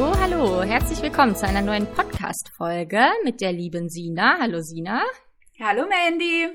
[0.00, 4.38] Hallo, hallo, herzlich willkommen zu einer neuen Podcast-Folge mit der lieben Sina.
[4.38, 5.02] Hallo Sina.
[5.58, 6.46] Hallo Mandy.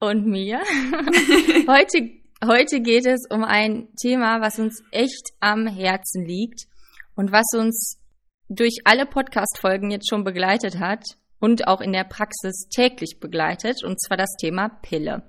[0.00, 0.58] Und mir.
[1.66, 2.10] heute,
[2.44, 6.66] heute geht es um ein Thema, was uns echt am Herzen liegt
[7.14, 8.02] und was uns
[8.50, 11.04] durch alle Podcast-Folgen jetzt schon begleitet hat
[11.40, 15.22] und auch in der Praxis täglich begleitet, und zwar das Thema Pille.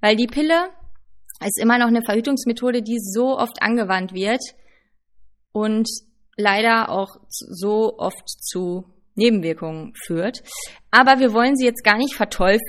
[0.00, 0.70] Weil die Pille
[1.46, 4.42] ist immer noch eine Verhütungsmethode, die so oft angewandt wird
[5.52, 5.88] und
[6.36, 10.42] leider auch so oft zu Nebenwirkungen führt.
[10.90, 12.60] Aber wir wollen sie jetzt gar nicht verteufeln.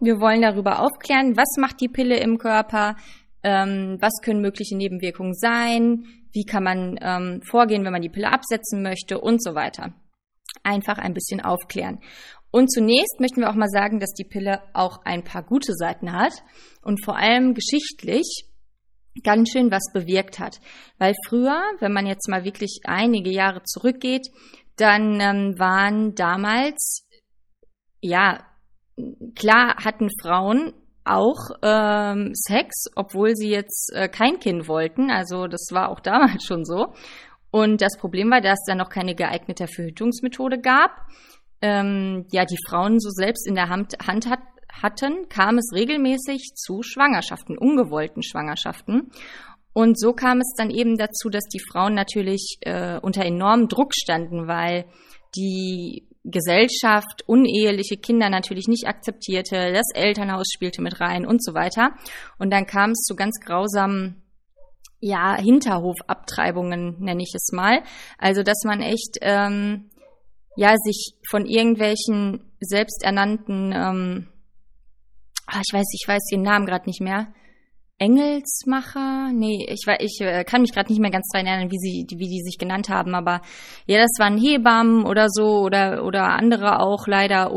[0.00, 2.96] Wir wollen darüber aufklären, was macht die Pille im Körper,
[3.42, 8.32] ähm, was können mögliche Nebenwirkungen sein, wie kann man ähm, vorgehen, wenn man die Pille
[8.32, 9.94] absetzen möchte und so weiter.
[10.62, 12.00] Einfach ein bisschen aufklären.
[12.50, 16.12] Und zunächst möchten wir auch mal sagen, dass die Pille auch ein paar gute Seiten
[16.12, 16.32] hat
[16.82, 18.47] und vor allem geschichtlich
[19.24, 20.60] ganz schön was bewirkt hat.
[20.98, 24.28] Weil früher, wenn man jetzt mal wirklich einige Jahre zurückgeht,
[24.76, 27.06] dann ähm, waren damals,
[28.00, 28.44] ja,
[29.34, 30.72] klar hatten Frauen
[31.04, 35.10] auch ähm, Sex, obwohl sie jetzt äh, kein Kind wollten.
[35.10, 36.92] Also das war auch damals schon so.
[37.50, 40.90] Und das Problem war, dass es da noch keine geeignete Verhütungsmethode gab.
[41.60, 44.40] Ähm, ja, die Frauen so selbst in der Hand, Hand hat,
[44.82, 49.10] hatten, kam es regelmäßig zu Schwangerschaften, ungewollten Schwangerschaften.
[49.72, 53.94] Und so kam es dann eben dazu, dass die Frauen natürlich äh, unter enormem Druck
[53.94, 54.86] standen, weil
[55.36, 61.92] die Gesellschaft uneheliche Kinder natürlich nicht akzeptierte, das Elternhaus spielte mit rein und so weiter.
[62.38, 64.22] Und dann kam es zu ganz grausamen
[65.00, 67.82] ja, Hinterhofabtreibungen, nenne ich es mal.
[68.18, 69.90] Also, dass man echt ähm,
[70.56, 74.28] ja sich von irgendwelchen selbsternannten ähm,
[75.48, 77.32] ah, ich weiß, ich weiß den Namen gerade nicht mehr.
[77.98, 79.32] Engelsmacher?
[79.32, 82.28] Nee, ich, ich äh, kann mich gerade nicht mehr ganz dran erinnern, wie sie, wie
[82.28, 83.42] die sich genannt haben, aber
[83.86, 87.50] ja, das waren Hebammen oder so oder, oder andere auch leider,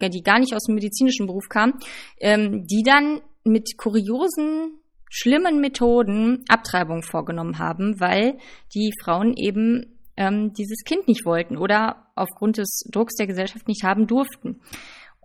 [0.00, 1.74] die gar nicht aus dem medizinischen Beruf kamen,
[2.20, 4.78] ähm, die dann mit kuriosen,
[5.10, 8.38] schlimmen Methoden Abtreibung vorgenommen haben, weil
[8.74, 13.82] die Frauen eben ähm, dieses Kind nicht wollten oder aufgrund des Drucks der Gesellschaft nicht
[13.82, 14.60] haben durften.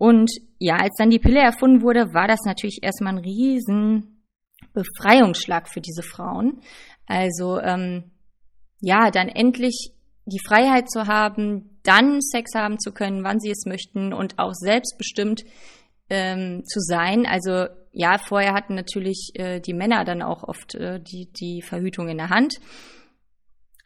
[0.04, 4.22] Und ja, als dann die Pille erfunden wurde, war das natürlich erstmal ein riesen
[4.74, 6.60] Befreiungsschlag für diese Frauen.
[7.06, 8.10] Also ähm,
[8.82, 9.92] ja, dann endlich
[10.26, 14.52] die Freiheit zu haben, dann Sex haben zu können, wann sie es möchten und auch
[14.52, 15.44] selbstbestimmt
[16.10, 17.24] ähm, zu sein.
[17.24, 22.08] Also ja, vorher hatten natürlich äh, die Männer dann auch oft äh, die, die Verhütung
[22.08, 22.56] in der Hand.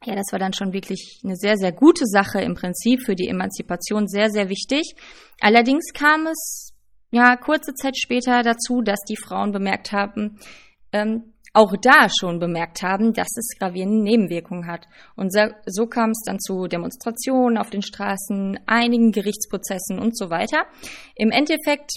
[0.04, 3.28] Ja, das war dann schon wirklich eine sehr, sehr gute Sache im Prinzip für die
[3.28, 4.94] Emanzipation, sehr, sehr wichtig.
[5.40, 6.72] Allerdings kam es
[7.10, 10.38] ja kurze Zeit später dazu, dass die Frauen bemerkt haben,
[10.92, 14.86] ähm, auch da schon bemerkt haben, dass es gravierende Nebenwirkungen hat.
[15.16, 20.30] Und so, so kam es dann zu Demonstrationen auf den Straßen, einigen Gerichtsprozessen und so
[20.30, 20.66] weiter.
[21.16, 21.90] Im Endeffekt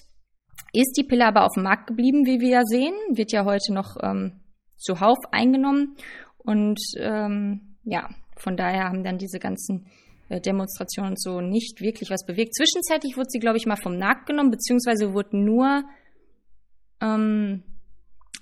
[0.73, 3.73] ist die Pille aber auf dem Markt geblieben, wie wir ja sehen, wird ja heute
[3.73, 4.41] noch ähm,
[4.77, 5.95] zuhauf eingenommen
[6.37, 9.87] und ähm, ja, von daher haben dann diese ganzen
[10.29, 12.55] äh, Demonstrationen so nicht wirklich was bewegt.
[12.55, 15.83] Zwischenzeitlich wurde sie, glaube ich, mal vom Markt genommen, beziehungsweise wurde nur
[17.01, 17.63] ähm,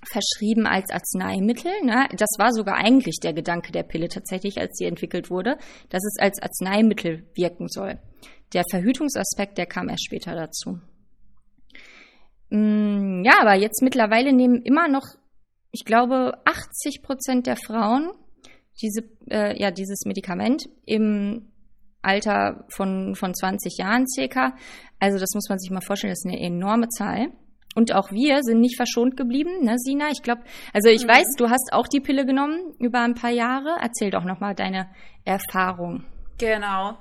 [0.08, 1.72] verschrieben als Arzneimittel.
[1.84, 2.08] Ne?
[2.16, 5.58] Das war sogar eigentlich der Gedanke der Pille tatsächlich, als sie entwickelt wurde,
[5.90, 8.00] dass es als Arzneimittel wirken soll.
[8.54, 10.80] Der Verhütungsaspekt, der kam erst später dazu.
[12.50, 15.06] Mm, ja, aber jetzt mittlerweile nehmen immer noch,
[15.72, 18.10] ich glaube, 80 Prozent der Frauen
[18.82, 21.52] diese, äh, ja, dieses Medikament im
[22.02, 24.56] Alter von, von 20 Jahren circa.
[25.00, 27.28] Also das muss man sich mal vorstellen, das ist eine enorme Zahl.
[27.76, 30.10] Und auch wir sind nicht verschont geblieben, ne, Sina?
[30.12, 30.42] Ich glaube,
[30.74, 31.10] also ich mhm.
[31.10, 33.78] weiß, du hast auch die Pille genommen über ein paar Jahre.
[33.82, 34.90] Erzähl doch nochmal deine
[35.24, 36.04] Erfahrung.
[36.40, 36.98] Genau.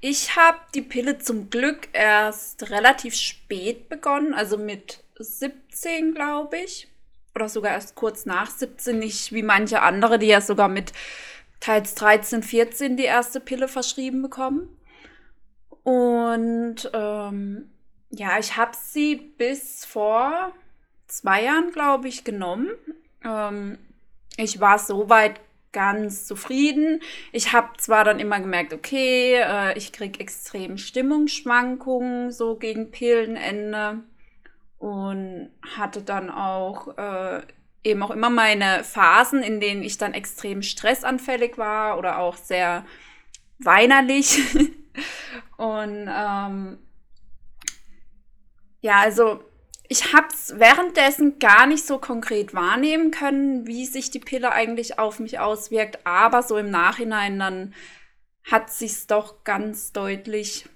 [0.00, 6.91] Ich habe die Pille zum Glück erst relativ spät begonnen, also mit 17, glaube ich
[7.34, 10.92] oder sogar erst kurz nach 17, nicht wie manche andere, die ja sogar mit
[11.60, 14.68] teils 13, 14 die erste Pille verschrieben bekommen.
[15.82, 17.70] Und ähm,
[18.10, 20.52] ja, ich habe sie bis vor
[21.06, 22.70] zwei Jahren, glaube ich, genommen.
[23.24, 23.78] Ähm,
[24.36, 25.40] ich war soweit
[25.72, 27.00] ganz zufrieden.
[27.32, 34.02] Ich habe zwar dann immer gemerkt, okay, äh, ich krieg extrem Stimmungsschwankungen so gegen Pillenende
[34.82, 37.42] und hatte dann auch äh,
[37.84, 42.84] eben auch immer meine Phasen, in denen ich dann extrem stressanfällig war oder auch sehr
[43.60, 44.40] weinerlich.
[45.56, 46.78] und ähm,
[48.80, 49.44] ja, also
[49.88, 54.98] ich habe es währenddessen gar nicht so konkret wahrnehmen können, wie sich die Pille eigentlich
[54.98, 57.72] auf mich auswirkt, aber so im Nachhinein dann
[58.50, 60.68] hat sich's doch ganz deutlich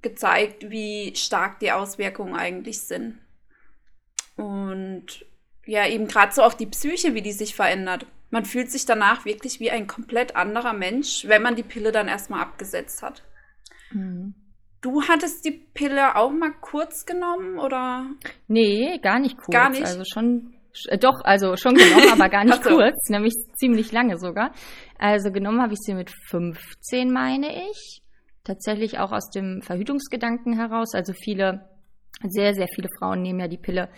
[0.00, 3.18] gezeigt, wie stark die Auswirkungen eigentlich sind.
[4.36, 5.24] Und
[5.66, 8.06] ja, eben gerade so auch die Psyche, wie die sich verändert.
[8.30, 12.08] Man fühlt sich danach wirklich wie ein komplett anderer Mensch, wenn man die Pille dann
[12.08, 13.22] erstmal abgesetzt hat.
[13.92, 14.34] Mhm.
[14.80, 18.06] Du hattest die Pille auch mal kurz genommen, oder?
[18.48, 19.50] Nee, gar nicht kurz.
[19.50, 19.84] Gar nicht.
[19.84, 20.54] Also schon,
[20.88, 22.70] äh, doch, also schon genommen, aber gar nicht so.
[22.70, 24.52] kurz, nämlich ziemlich lange sogar.
[24.98, 28.02] Also genommen habe ich sie mit 15, meine ich.
[28.42, 30.94] Tatsächlich auch aus dem Verhütungsgedanken heraus.
[30.94, 31.68] Also viele,
[32.26, 33.88] sehr, sehr viele Frauen nehmen ja die Pille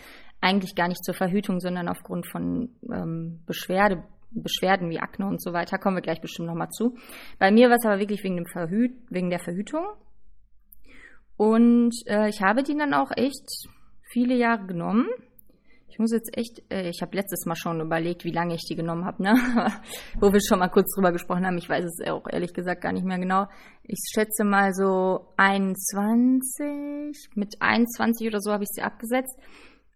[0.45, 5.53] eigentlich gar nicht zur Verhütung, sondern aufgrund von ähm, Beschwerde, Beschwerden wie Akne und so
[5.53, 5.79] weiter.
[5.79, 6.95] Kommen wir gleich bestimmt nochmal zu.
[7.39, 9.85] Bei mir war es aber wirklich wegen, dem Verhüt wegen der Verhütung.
[11.35, 13.49] Und äh, ich habe die dann auch echt
[14.03, 15.07] viele Jahre genommen.
[15.87, 18.75] Ich muss jetzt echt, äh, ich habe letztes Mal schon überlegt, wie lange ich die
[18.75, 19.33] genommen habe, ne?
[20.19, 21.57] Wo wir schon mal kurz drüber gesprochen haben.
[21.57, 23.47] Ich weiß es auch ehrlich gesagt gar nicht mehr genau.
[23.83, 29.39] Ich schätze mal so 21, mit 21 oder so habe ich sie abgesetzt.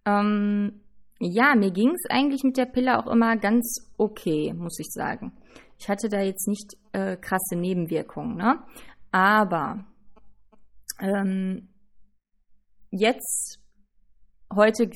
[0.10, 0.82] Ähm,
[1.20, 5.34] ja, mir ging es eigentlich mit der Pille auch immer ganz okay, muss ich sagen.
[5.78, 8.60] Ich hatte da jetzt nicht äh, krasse Nebenwirkungen, ne?
[9.12, 9.86] Aber
[11.02, 11.70] ähm,
[12.92, 13.60] jetzt,
[14.54, 14.90] heute,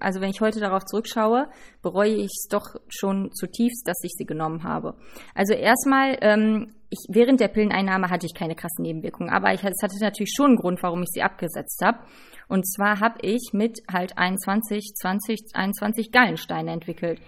[0.00, 1.48] also wenn ich heute darauf zurückschaue,
[1.82, 4.96] bereue ich es doch schon zutiefst, dass ich sie genommen habe.
[5.34, 9.82] Also erstmal, ähm, ich, während der Pilleneinnahme hatte ich keine krassen Nebenwirkungen, aber ich, es
[9.82, 11.98] hatte natürlich schon einen Grund, warum ich sie abgesetzt habe.
[12.48, 17.20] Und zwar habe ich mit halt 21, 20, 21 Gallensteine entwickelt.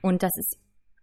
[0.00, 0.58] Und das ist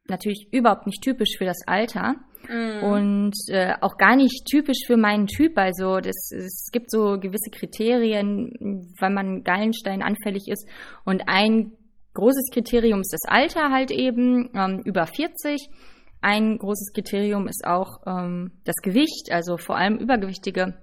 [0.08, 2.16] natürlich überhaupt nicht typisch für das Alter.
[2.48, 2.84] Mm.
[2.84, 5.58] Und äh, auch gar nicht typisch für meinen Typ.
[5.58, 10.68] Also das, es gibt so gewisse Kriterien, weil man Gallenstein anfällig ist.
[11.06, 11.74] Und ein
[12.14, 15.70] großes Kriterium ist das Alter halt eben, ähm, über 40.
[16.22, 20.74] Ein großes Kriterium ist auch ähm, das Gewicht, also vor allem übergewichtige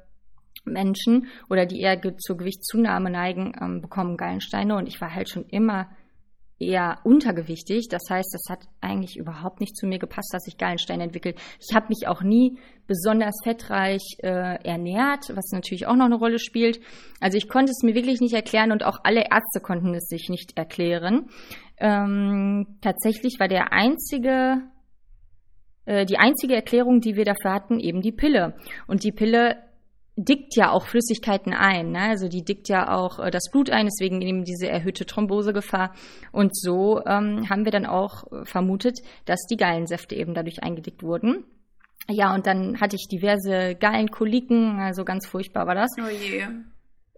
[0.66, 4.76] Menschen oder die eher zur Gewichtszunahme neigen, ähm, bekommen Gallensteine.
[4.76, 5.88] Und ich war halt schon immer
[6.58, 7.88] eher untergewichtig.
[7.90, 11.38] Das heißt, das hat eigentlich überhaupt nicht zu mir gepasst, dass ich Gallensteine entwickelt.
[11.60, 16.38] Ich habe mich auch nie besonders fettreich äh, ernährt, was natürlich auch noch eine Rolle
[16.38, 16.80] spielt.
[17.20, 20.28] Also ich konnte es mir wirklich nicht erklären und auch alle Ärzte konnten es sich
[20.28, 21.28] nicht erklären.
[21.78, 24.62] Ähm, tatsächlich war der einzige
[25.84, 28.54] äh, die einzige Erklärung, die wir dafür hatten, eben die Pille.
[28.86, 29.56] Und die Pille
[30.16, 31.92] dickt ja auch Flüssigkeiten ein.
[31.92, 32.00] Ne?
[32.00, 35.94] Also die dickt ja auch äh, das Blut ein, deswegen eben diese erhöhte Thrombosegefahr.
[36.32, 41.44] Und so ähm, haben wir dann auch vermutet, dass die Gallensäfte eben dadurch eingedickt wurden.
[42.08, 45.90] Ja, und dann hatte ich diverse Gallenkoliken, also ganz furchtbar war das.
[45.98, 46.46] Oh je.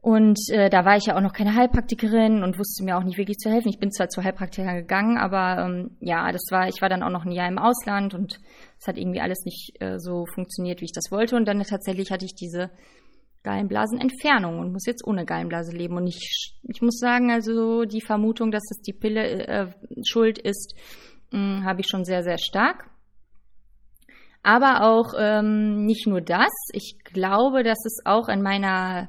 [0.00, 3.18] Und äh, da war ich ja auch noch keine Heilpraktikerin und wusste mir auch nicht
[3.18, 3.68] wirklich zu helfen.
[3.68, 7.10] Ich bin zwar zu Heilpraktikern gegangen, aber ähm, ja, das war, ich war dann auch
[7.10, 8.38] noch ein Jahr im Ausland und
[8.78, 11.34] es hat irgendwie alles nicht äh, so funktioniert, wie ich das wollte.
[11.34, 12.70] Und dann tatsächlich hatte ich diese
[13.42, 15.96] Gallenblasenentfernung und muss jetzt ohne Gallenblase leben.
[15.96, 19.66] Und ich, ich muss sagen, also die Vermutung, dass es die Pille äh,
[20.04, 20.74] schuld ist,
[21.32, 22.88] hm, habe ich schon sehr, sehr stark.
[24.44, 26.52] Aber auch ähm, nicht nur das.
[26.72, 29.08] Ich glaube, dass es auch in meiner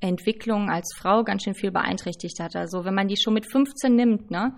[0.00, 2.54] Entwicklung als Frau ganz schön viel beeinträchtigt hat.
[2.54, 4.56] Also wenn man die schon mit 15 nimmt, ne?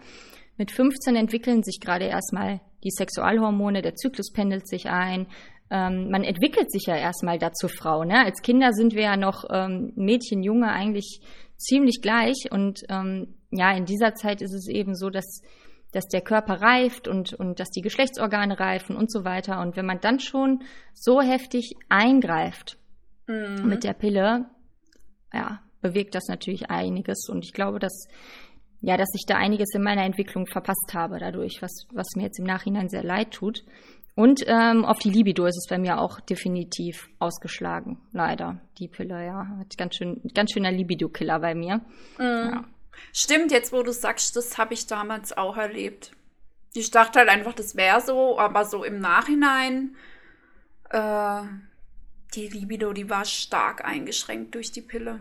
[0.57, 5.29] Mit 15 entwickeln sich gerade erstmal die Sexualhormone, der Zyklus pendelt sich ein.
[5.71, 8.05] Ähm, man entwickelt sich ja erstmal dazu Frau.
[8.05, 8.25] Ne?
[8.25, 11.21] Als Kinder sind wir ja noch ähm, Mädchen, Junge eigentlich
[11.57, 12.51] ziemlich gleich.
[12.51, 15.43] Und ähm, ja, in dieser Zeit ist es eben so, dass,
[15.93, 19.61] dass der Körper reift und, und dass die Geschlechtsorgane reifen und so weiter.
[19.61, 20.63] Und wenn man dann schon
[20.95, 22.79] so heftig eingreift
[23.27, 23.69] mhm.
[23.69, 24.47] mit der Pille,
[25.33, 27.29] ja, bewegt das natürlich einiges.
[27.29, 28.07] Und ich glaube, dass,
[28.81, 32.39] ja, dass ich da einiges in meiner Entwicklung verpasst habe dadurch, was, was mir jetzt
[32.39, 33.65] im Nachhinein sehr leid tut.
[34.15, 38.61] Und ähm, auf die Libido ist es bei mir auch definitiv ausgeschlagen, leider.
[38.79, 39.47] Die Pille, ja.
[39.61, 41.83] Hat ganz schön, ganz schöner Libido-Killer bei mir.
[42.19, 42.51] Mhm.
[42.53, 42.65] Ja.
[43.13, 46.11] Stimmt, jetzt wo du sagst, das habe ich damals auch erlebt.
[46.75, 49.95] Ich dachte halt einfach, das wäre so, aber so im Nachhinein
[50.91, 51.43] äh,
[52.35, 55.21] die Libido, die war stark eingeschränkt durch die Pille.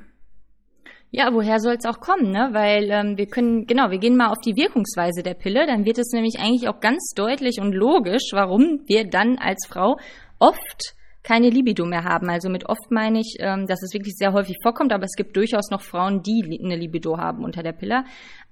[1.09, 2.49] Ja, woher soll es auch kommen, ne?
[2.51, 5.97] Weil ähm, wir können, genau, wir gehen mal auf die Wirkungsweise der Pille, dann wird
[5.97, 9.97] es nämlich eigentlich auch ganz deutlich und logisch, warum wir dann als Frau
[10.37, 12.29] oft keine Libido mehr haben.
[12.29, 15.35] Also mit oft meine ich, ähm, dass es wirklich sehr häufig vorkommt, aber es gibt
[15.35, 18.03] durchaus noch Frauen, die eine Libido haben unter der Pille.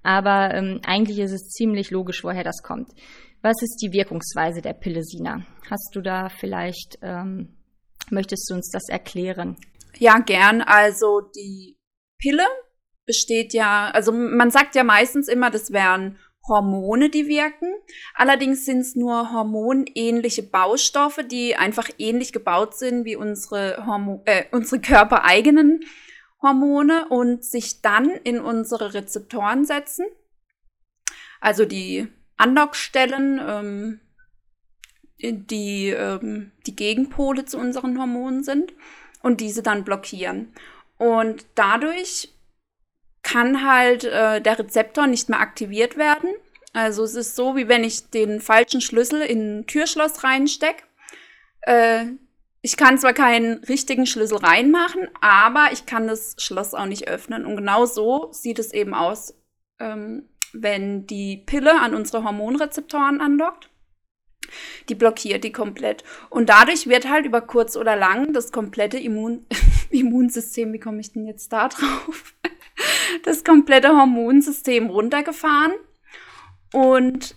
[0.03, 2.89] Aber ähm, eigentlich ist es ziemlich logisch, woher das kommt.
[3.41, 5.45] Was ist die Wirkungsweise der Pille, Sina?
[5.69, 7.54] Hast du da vielleicht, ähm,
[8.11, 9.57] möchtest du uns das erklären?
[9.97, 10.61] Ja, gern.
[10.61, 11.77] Also die
[12.19, 12.45] Pille
[13.05, 17.73] besteht ja, also man sagt ja meistens immer, das wären Hormone, die wirken.
[18.13, 24.45] Allerdings sind es nur hormonähnliche Baustoffe, die einfach ähnlich gebaut sind wie unsere, Hormo äh,
[24.51, 25.81] unsere körpereigenen
[26.41, 30.05] Hormone und sich dann in unsere Rezeptoren setzen.
[31.41, 32.07] Also die
[32.37, 33.99] Andockstellen, ähm,
[35.19, 38.73] die ähm, die Gegenpole zu unseren Hormonen sind
[39.21, 40.53] und diese dann blockieren.
[40.97, 42.33] Und dadurch
[43.23, 46.29] kann halt äh, der Rezeptor nicht mehr aktiviert werden.
[46.73, 50.83] Also es ist so, wie wenn ich den falschen Schlüssel in ein Türschloss reinstecke.
[51.61, 52.05] Äh,
[52.61, 57.45] ich kann zwar keinen richtigen Schlüssel reinmachen, aber ich kann das Schloss auch nicht öffnen.
[57.45, 59.35] Und genau so sieht es eben aus,
[59.79, 63.69] ähm, wenn die Pille an unsere Hormonrezeptoren andockt.
[64.89, 66.03] Die blockiert die komplett.
[66.29, 69.45] Und dadurch wird halt über kurz oder lang das komplette Immun
[69.89, 72.33] Immunsystem, wie komme ich denn jetzt da drauf?
[73.23, 75.73] das komplette Hormonsystem runtergefahren
[76.73, 77.35] und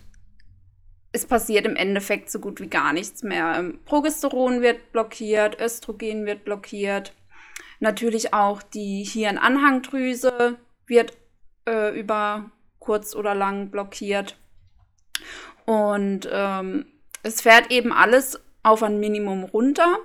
[1.11, 3.55] es passiert im Endeffekt so gut wie gar nichts mehr.
[3.57, 7.13] Ähm, Progesteron wird blockiert, Östrogen wird blockiert,
[7.79, 11.17] natürlich auch die Hirnanhangdrüse wird
[11.67, 14.37] äh, über kurz oder lang blockiert
[15.65, 16.85] und ähm,
[17.23, 19.97] es fährt eben alles auf ein Minimum runter.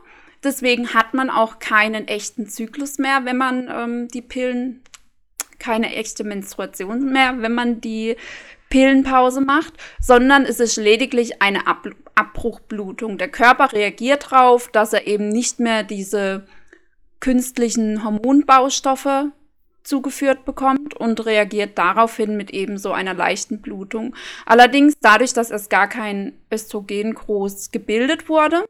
[0.43, 4.83] Deswegen hat man auch keinen echten Zyklus mehr, wenn man ähm, die Pillen
[5.59, 8.17] keine echte Menstruation mehr, wenn man die
[8.69, 13.19] Pillenpause macht, sondern es ist lediglich eine Ab Abbruchblutung.
[13.19, 16.47] Der Körper reagiert darauf, dass er eben nicht mehr diese
[17.19, 19.33] künstlichen Hormonbaustoffe
[19.85, 24.17] zugeführt bekommt und reagiert daraufhin mit eben so einer leichten Blutung.
[24.47, 28.65] Allerdings dadurch, dass erst gar kein Östrogen groß gebildet wurde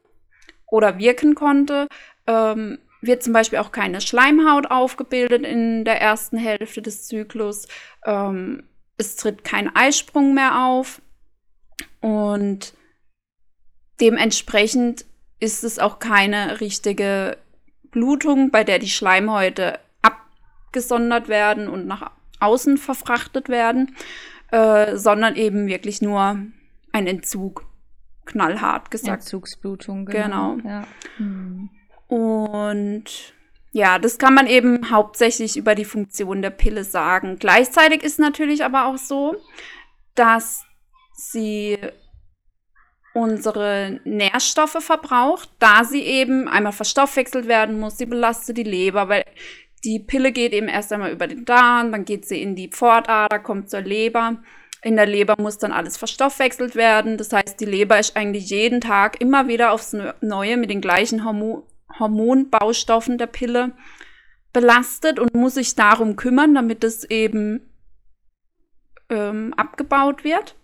[0.67, 1.87] oder wirken konnte,
[2.27, 7.67] ähm, wird zum Beispiel auch keine Schleimhaut aufgebildet in der ersten Hälfte des Zyklus.
[8.05, 8.63] Ähm,
[8.97, 11.01] es tritt kein Eisprung mehr auf
[12.01, 12.73] und
[13.99, 15.05] dementsprechend
[15.39, 17.37] ist es auch keine richtige
[17.91, 19.79] Blutung, bei der die Schleimhäute
[20.75, 23.95] abgesondert werden und nach außen verfrachtet werden,
[24.51, 26.37] äh, sondern eben wirklich nur
[26.91, 27.65] ein Entzug,
[28.25, 29.23] knallhart gesagt.
[29.23, 30.55] Entzugsblutung, genau.
[30.55, 30.69] genau.
[30.69, 30.87] Ja.
[31.17, 31.69] Hm.
[32.07, 33.33] Und
[33.71, 37.37] ja, das kann man eben hauptsächlich über die Funktion der Pille sagen.
[37.39, 39.35] Gleichzeitig ist natürlich aber auch so,
[40.13, 40.65] dass
[41.13, 41.77] sie
[43.13, 47.97] unsere Nährstoffe verbraucht, da sie eben einmal verstoffwechselt werden muss.
[47.97, 49.23] Sie belastet die Leber, weil
[49.85, 53.39] die Pille geht eben erst einmal über den Darm, dann geht sie in die Pfortader,
[53.39, 54.37] kommt zur Leber.
[54.81, 57.17] In der Leber muss dann alles verstoffwechselt werden.
[57.17, 61.23] Das heißt, die Leber ist eigentlich jeden Tag immer wieder aufs Neue mit den gleichen
[61.23, 61.63] Hormonen
[61.97, 63.71] Hormonbaustoffen der Pille
[64.51, 67.61] belastet und muss sich darum kümmern, damit es eben
[69.09, 70.55] ähm, abgebaut wird.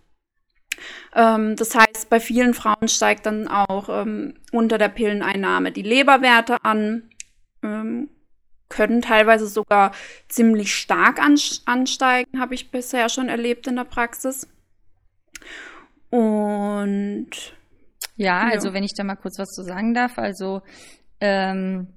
[1.14, 6.62] Ähm, das heißt, bei vielen Frauen steigt dann auch ähm, unter der Pilleneinnahme die Leberwerte
[6.64, 7.10] an,
[7.62, 8.10] ähm,
[8.72, 9.92] können teilweise sogar
[10.28, 14.48] ziemlich stark ansteigen, habe ich bisher schon erlebt in der Praxis.
[16.10, 17.30] Und
[18.16, 18.74] ja, also ja.
[18.74, 20.62] wenn ich da mal kurz was zu sagen darf, also
[21.20, 21.88] ähm,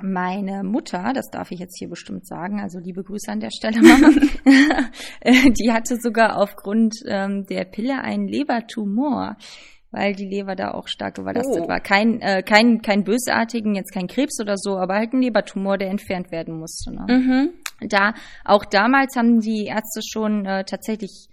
[0.00, 3.80] meine Mutter, das darf ich jetzt hier bestimmt sagen, also liebe Grüße an der Stelle,
[3.82, 4.10] Mama,
[5.24, 9.36] die hatte sogar aufgrund ähm, der Pille einen Lebertumor,
[9.90, 11.68] weil die Leber da auch stark überlastet oh.
[11.68, 11.80] war.
[11.80, 15.90] Kein, äh, kein, kein bösartigen, jetzt kein Krebs oder so, aber halt ein Lebertumor, der
[15.90, 16.92] entfernt werden musste.
[16.92, 17.06] Ne?
[17.08, 17.88] Mhm.
[17.88, 18.14] Da,
[18.44, 21.28] auch damals haben die Ärzte schon äh, tatsächlich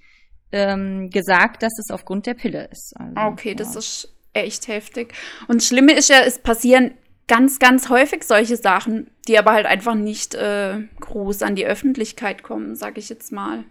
[0.51, 2.93] ähm, gesagt, dass es aufgrund der Pille ist.
[2.95, 3.55] Also, okay, ja.
[3.55, 5.13] das ist echt heftig.
[5.47, 6.93] Und das Schlimme ist ja, es passieren
[7.27, 12.43] ganz, ganz häufig solche Sachen, die aber halt einfach nicht äh, groß an die Öffentlichkeit
[12.43, 13.63] kommen, sag ich jetzt mal.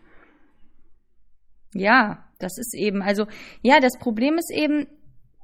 [1.75, 3.27] Ja, das ist eben, also,
[3.63, 4.87] ja, das Problem ist eben,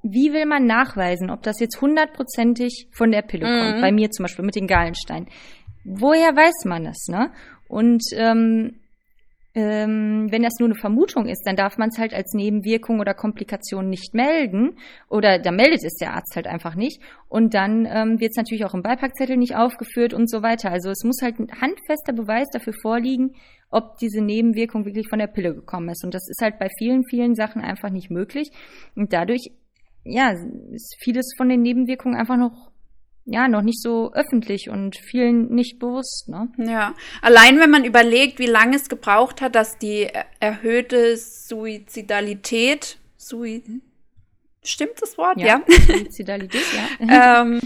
[0.02, 3.60] wie will man nachweisen, ob das jetzt hundertprozentig von der Pille mhm.
[3.60, 3.80] kommt?
[3.82, 5.28] Bei mir zum Beispiel mit den Gallensteinen.
[5.84, 7.32] Woher weiß man es, ne?
[7.68, 8.80] Und ähm,
[9.54, 13.12] ähm, wenn das nur eine Vermutung ist, dann darf man es halt als Nebenwirkung oder
[13.12, 14.76] Komplikation nicht melden.
[15.08, 17.02] Oder da meldet es der Arzt halt einfach nicht.
[17.28, 20.70] Und dann ähm, wird es natürlich auch im Beipackzettel nicht aufgeführt und so weiter.
[20.70, 23.34] Also es muss halt ein handfester Beweis dafür vorliegen,
[23.70, 26.04] ob diese Nebenwirkung wirklich von der Pille gekommen ist.
[26.04, 28.50] Und das ist halt bei vielen, vielen Sachen einfach nicht möglich.
[28.94, 29.50] Und dadurch,
[30.04, 30.32] ja,
[30.72, 32.70] ist vieles von den Nebenwirkungen einfach noch
[33.30, 36.50] ja, noch nicht so öffentlich und vielen nicht bewusst, ne?
[36.56, 36.94] Ja.
[37.20, 40.08] Allein wenn man überlegt, wie lange es gebraucht hat, dass die
[40.40, 43.62] erhöhte Suizidalität, Sui
[44.62, 45.38] stimmt das Wort?
[45.38, 45.46] Ja.
[45.46, 45.62] ja.
[45.68, 46.64] Suizidalität,
[47.00, 47.42] ja.
[47.42, 47.60] ähm,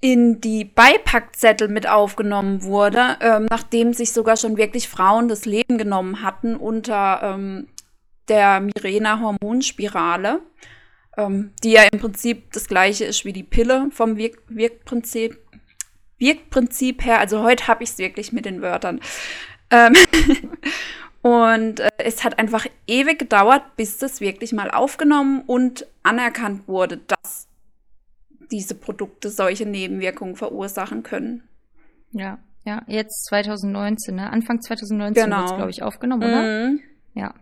[0.00, 5.76] in die Beipackzettel mit aufgenommen wurde, ähm, nachdem sich sogar schon wirklich Frauen das Leben
[5.76, 7.68] genommen hatten unter ähm,
[8.28, 10.40] der Mirena-Hormonspirale
[11.16, 15.38] ähm, die ja im Prinzip das gleiche ist wie die Pille vom Wirk Wirkprinzip,
[16.18, 17.18] Wirkprinzip her.
[17.18, 19.00] Also heute habe ich es wirklich mit den Wörtern.
[19.70, 19.94] Ähm
[21.22, 26.98] und äh, es hat einfach ewig gedauert, bis das wirklich mal aufgenommen und anerkannt wurde,
[26.98, 27.48] dass
[28.50, 31.42] diese Produkte solche Nebenwirkungen verursachen können.
[32.12, 34.30] Ja, ja, jetzt 2019, ne?
[34.30, 35.36] Anfang 2019 genau.
[35.38, 36.42] wird es, glaube ich, aufgenommen, oder?
[36.42, 36.80] Mhm.
[37.14, 37.34] Ja.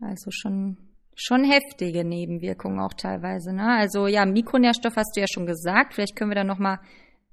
[0.00, 0.76] Also schon
[1.14, 3.52] schon heftige Nebenwirkungen auch teilweise.
[3.52, 3.66] Ne?
[3.66, 5.94] Also ja, Mikronährstoff hast du ja schon gesagt.
[5.94, 6.80] Vielleicht können wir da noch mal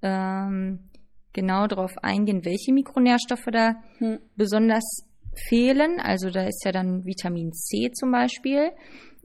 [0.01, 0.89] ähm,
[1.33, 4.19] genau darauf eingehen, welche Mikronährstoffe da hm.
[4.35, 5.05] besonders
[5.47, 5.99] fehlen.
[5.99, 8.71] Also da ist ja dann Vitamin C zum Beispiel,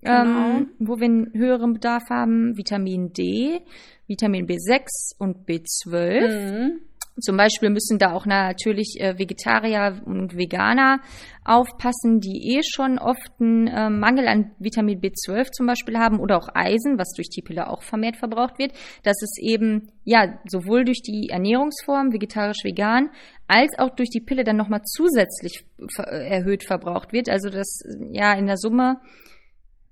[0.04, 0.58] genau.
[0.58, 2.56] ähm, wo wir einen höheren Bedarf haben.
[2.56, 3.60] Vitamin D,
[4.06, 6.52] Vitamin B6 und B12.
[6.52, 6.80] Mhm.
[7.20, 10.98] Zum Beispiel müssen da auch natürlich äh, Vegetarier und Veganer
[11.44, 16.36] aufpassen, die eh schon oft einen äh, Mangel an Vitamin B12 zum Beispiel haben oder
[16.36, 18.72] auch Eisen, was durch die Pille auch vermehrt verbraucht wird.
[19.04, 23.10] Dass es eben ja sowohl durch die Ernährungsform vegetarisch-vegan
[23.46, 25.64] als auch durch die Pille dann nochmal zusätzlich
[25.96, 27.28] erhöht verbraucht wird.
[27.28, 27.78] Also das
[28.10, 28.98] ja in der Summe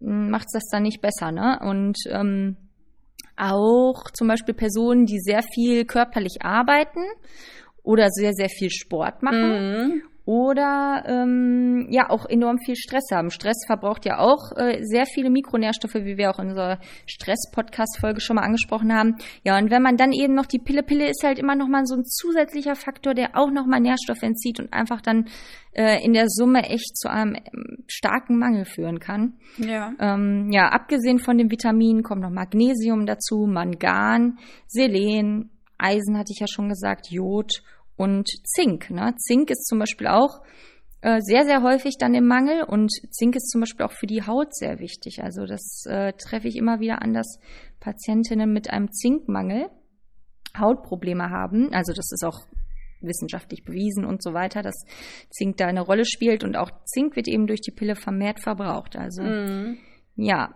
[0.03, 1.59] macht es das dann nicht besser, ne?
[1.63, 2.57] Und ähm,
[3.37, 7.01] auch zum Beispiel Personen, die sehr viel körperlich arbeiten
[7.83, 13.31] oder sehr, sehr viel Sport machen mhm oder ähm, ja auch enorm viel Stress haben.
[13.31, 18.37] Stress verbraucht ja auch äh, sehr viele Mikronährstoffe, wie wir auch in unserer Stress-Podcast-Folge schon
[18.37, 19.17] mal angesprochen haben.
[19.43, 21.87] Ja, und wenn man dann eben noch die Pille, Pille ist halt immer noch mal
[21.87, 25.27] so ein zusätzlicher Faktor, der auch noch mal Nährstoffe entzieht und einfach dann
[25.73, 29.35] äh, in der Summe echt zu einem ähm, starken Mangel führen kann.
[29.59, 29.93] Ja.
[29.99, 36.41] Ähm, ja, abgesehen von den Vitaminen kommt noch Magnesium dazu, Mangan, Selen, Eisen hatte ich
[36.41, 37.63] ja schon gesagt, Jod
[37.97, 38.91] und Zink.
[38.91, 39.15] Ne?
[39.17, 40.41] Zink ist zum Beispiel auch
[41.03, 44.27] äh, sehr, sehr häufig dann im Mangel und Zink ist zum Beispiel auch für die
[44.27, 45.23] Haut sehr wichtig.
[45.23, 47.39] Also das äh, treffe ich immer wieder an, dass
[47.81, 49.69] Patientinnen mit einem Zinkmangel
[50.57, 51.73] Hautprobleme haben.
[51.73, 52.47] Also das ist auch
[53.01, 54.85] wissenschaftlich bewiesen und so weiter, dass
[55.31, 58.97] Zink da eine Rolle spielt und auch Zink wird eben durch die Pille vermehrt verbraucht.
[58.97, 59.79] Also mm.
[60.17, 60.55] ja,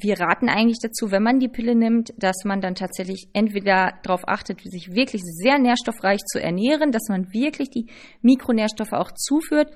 [0.00, 4.26] wir raten eigentlich dazu, wenn man die Pille nimmt, dass man dann tatsächlich entweder darauf
[4.26, 7.86] achtet, sich wirklich sehr nährstoffreich zu ernähren, dass man wirklich die
[8.22, 9.70] Mikronährstoffe auch zuführt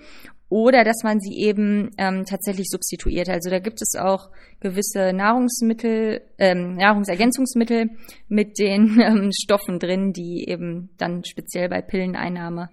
[0.49, 3.29] oder dass man sie eben ähm, tatsächlich substituiert.
[3.29, 4.31] Also da gibt es auch
[4.61, 7.91] gewisse Nahrungsmittel, ähm, Nahrungsergänzungsmittel
[8.29, 12.71] mit den ähm, Stoffen drin, die eben dann speziell bei Pilleneinnahme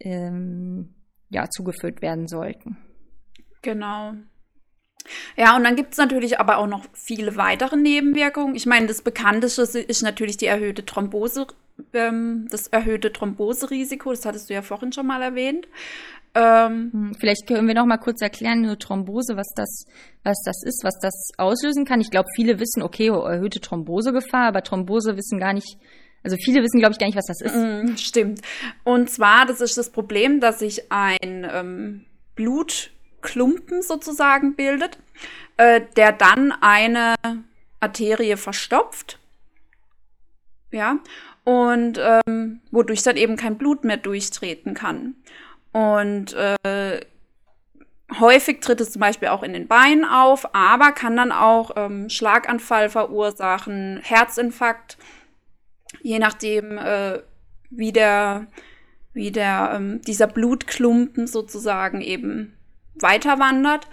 [0.00, 0.94] ähm,
[1.30, 2.76] ja, zugeführt werden sollten.
[3.62, 4.12] Genau.
[5.36, 8.54] Ja, und dann gibt es natürlich aber auch noch viele weitere Nebenwirkungen.
[8.54, 11.46] Ich meine, das bekannteste ist natürlich die erhöhte Thrombose,
[11.92, 14.10] ähm, das erhöhte Thromboserisiko.
[14.10, 15.66] Das hattest du ja vorhin schon mal erwähnt.
[16.34, 19.86] Ähm, hm, Vielleicht können wir noch mal kurz erklären, eine Thrombose, was das,
[20.24, 22.00] was das ist, was das auslösen kann.
[22.00, 25.78] Ich glaube, viele wissen, okay, erhöhte Thrombosegefahr, aber Thrombose wissen gar nicht,
[26.22, 27.54] also viele wissen, glaube ich, gar nicht, was das ist.
[27.54, 28.40] Mm, stimmt.
[28.84, 32.04] Und zwar, das ist das Problem, dass sich ein ähm,
[32.36, 34.98] Blut Klumpen sozusagen bildet,
[35.56, 37.14] äh, der dann eine
[37.80, 39.18] Arterie verstopft.
[40.70, 40.98] Ja,
[41.44, 45.14] und ähm, wodurch dann eben kein Blut mehr durchtreten kann.
[45.72, 47.00] Und äh,
[48.18, 52.10] häufig tritt es zum Beispiel auch in den Beinen auf, aber kann dann auch ähm,
[52.10, 54.98] Schlaganfall verursachen, Herzinfarkt,
[56.02, 57.20] je nachdem, äh,
[57.70, 58.46] wie der,
[59.14, 62.57] wie der, ähm, dieser Blutklumpen sozusagen eben
[63.02, 63.88] weiter wandert.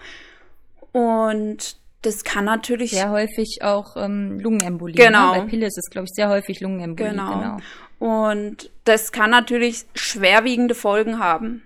[0.92, 2.92] Und das kann natürlich.
[2.92, 4.96] Sehr häufig auch ähm, Lungenembolie.
[4.96, 5.34] Genau.
[5.34, 5.42] Ne?
[5.42, 7.12] Bei Pille ist es, glaube ich, sehr häufig Lungenembolie.
[7.12, 7.40] Genau.
[7.40, 7.58] genau.
[8.00, 11.64] Und das kann natürlich schwerwiegende Folgen haben.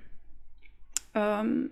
[1.13, 1.71] Ähm,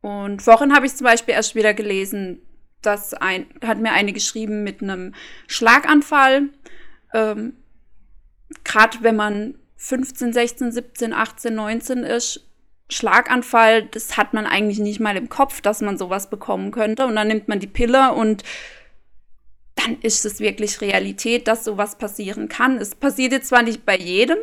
[0.00, 2.40] und vorhin habe ich zum Beispiel erst wieder gelesen,
[2.82, 5.14] dass ein, hat mir eine geschrieben mit einem
[5.46, 6.48] Schlaganfall.
[7.12, 7.54] Ähm,
[8.64, 12.49] Gerade wenn man 15, 16, 17, 18, 19 ist,
[12.90, 17.06] Schlaganfall, das hat man eigentlich nicht mal im Kopf, dass man sowas bekommen könnte.
[17.06, 18.42] Und dann nimmt man die Pille und
[19.76, 22.76] dann ist es wirklich Realität, dass sowas passieren kann.
[22.76, 24.38] Es passiert jetzt zwar nicht bei jedem,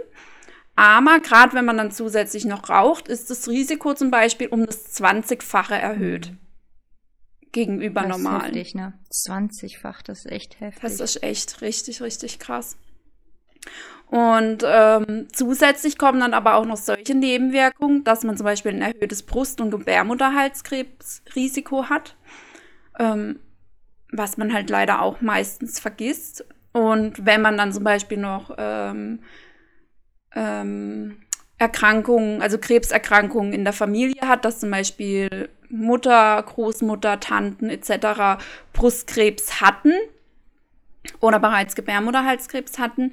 [0.75, 4.95] aber gerade wenn man dann zusätzlich noch raucht, ist das Risiko zum Beispiel um das
[4.99, 6.31] 20-fache erhöht.
[6.31, 6.37] Mhm.
[7.51, 8.41] Gegenüber das normalen.
[8.41, 8.93] Ist heftig, ne?
[9.11, 10.81] 20-fach, das ist echt heftig.
[10.81, 12.77] Das ist echt richtig, richtig krass.
[14.09, 18.81] Und ähm, zusätzlich kommen dann aber auch noch solche Nebenwirkungen, dass man zum Beispiel ein
[18.81, 22.15] erhöhtes Brust- und Gebärmutterhalskrebsrisiko hat,
[22.99, 23.39] ähm,
[24.11, 26.45] was man halt leider auch meistens vergisst.
[26.71, 29.19] Und wenn man dann zum Beispiel noch ähm,
[30.35, 31.17] ähm,
[31.57, 38.41] Erkrankungen, also Krebserkrankungen in der Familie hat, dass zum Beispiel Mutter, Großmutter, Tanten etc.
[38.71, 39.91] Brustkrebs hatten
[41.19, 43.11] oder bereits Gebärmutterhalskrebs hatten,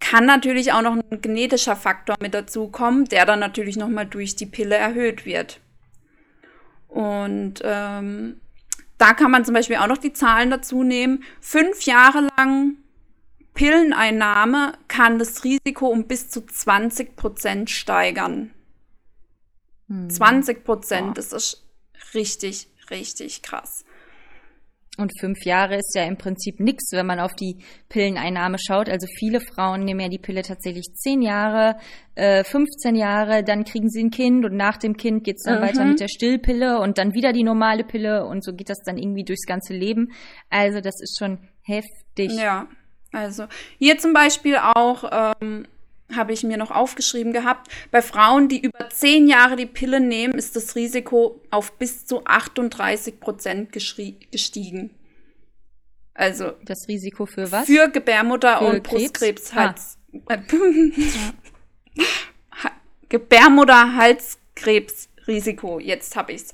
[0.00, 4.46] kann natürlich auch noch ein genetischer Faktor mit dazukommen, der dann natürlich nochmal durch die
[4.46, 5.60] Pille erhöht wird.
[6.88, 8.40] Und ähm,
[8.98, 11.24] da kann man zum Beispiel auch noch die Zahlen dazu nehmen.
[11.40, 12.76] Fünf Jahre lang
[13.54, 18.50] Pilleneinnahme kann das Risiko um bis zu 20 Prozent steigern.
[19.88, 20.10] Hm.
[20.10, 21.66] 20 Prozent, das ist
[22.14, 23.85] richtig, richtig krass.
[24.96, 28.88] Und fünf Jahre ist ja im Prinzip nichts, wenn man auf die Pilleneinnahme schaut.
[28.88, 31.76] Also viele Frauen nehmen ja die Pille tatsächlich zehn Jahre,
[32.14, 35.66] äh, 15 Jahre, dann kriegen sie ein Kind und nach dem Kind geht's dann mhm.
[35.66, 38.96] weiter mit der Stillpille und dann wieder die normale Pille und so geht das dann
[38.96, 40.12] irgendwie durchs ganze Leben.
[40.48, 42.32] Also das ist schon heftig.
[42.32, 42.66] Ja,
[43.12, 43.44] also
[43.78, 45.66] hier zum Beispiel auch ähm,
[46.14, 50.34] habe ich mir noch aufgeschrieben gehabt, bei Frauen, die über zehn Jahre die Pille nehmen,
[50.34, 54.90] ist das Risiko auf bis zu 38 Prozent gestiegen.
[56.14, 57.66] Also das Risiko für was?
[57.66, 59.52] Für Gebärmutter- für und Brustkrebs.
[59.54, 59.74] Ah.
[60.28, 60.38] Äh,
[63.08, 65.80] Gebärmutter-Halskrebsrisiko.
[65.80, 66.52] Jetzt habe ich's.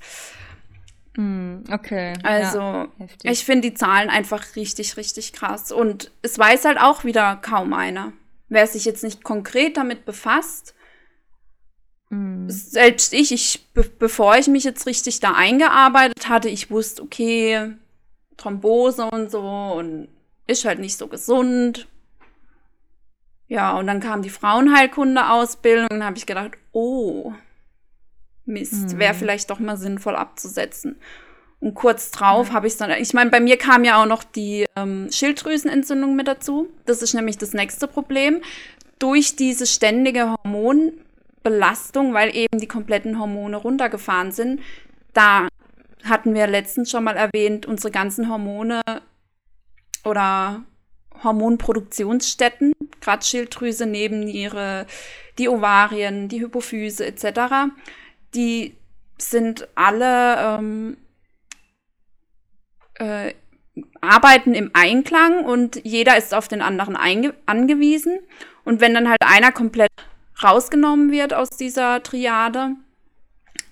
[1.17, 2.15] Mm, okay.
[2.23, 2.89] Also, ja,
[3.23, 5.73] ich finde die Zahlen einfach richtig, richtig krass.
[5.73, 8.13] Und es weiß halt auch wieder kaum einer.
[8.53, 10.75] Wer sich jetzt nicht konkret damit befasst,
[12.11, 12.51] mm.
[12.51, 17.73] selbst ich, ich be bevor ich mich jetzt richtig da eingearbeitet hatte, ich wusste, okay,
[18.37, 20.09] Thrombose und so und
[20.47, 21.89] ist halt nicht so gesund.
[23.49, 27.33] Ja, und dann kam die Frauenheilkunde-Ausbildung und habe ich gedacht, oh,
[28.45, 29.17] Mist, wäre mm.
[29.17, 31.01] vielleicht doch mal sinnvoll abzusetzen.
[31.63, 32.55] Und kurz drauf ja.
[32.55, 36.27] habe ich dann, ich meine, bei mir kam ja auch noch die ähm, Schilddrüsenentzündung mit
[36.27, 36.69] dazu.
[36.87, 38.43] Das ist nämlich das nächste Problem.
[38.99, 44.61] Durch diese ständige Hormonbelastung, weil eben die kompletten Hormone runtergefahren sind,
[45.13, 45.47] da
[46.03, 48.81] hatten wir letztens schon mal erwähnt, unsere ganzen Hormone
[50.05, 50.65] oder
[51.23, 54.87] Hormonproduktionsstätten, gerade Schilddrüse, Nebenniere,
[55.39, 57.71] die Ovarien, die Hypophyse etc.,
[58.35, 58.75] die
[59.17, 60.97] sind alle ähm,
[63.03, 63.35] äh,
[64.01, 66.97] arbeiten im Einklang und jeder ist auf den anderen
[67.47, 68.19] angewiesen.
[68.65, 69.91] Und wenn dann halt einer komplett
[70.43, 72.77] rausgenommen wird aus dieser Triade,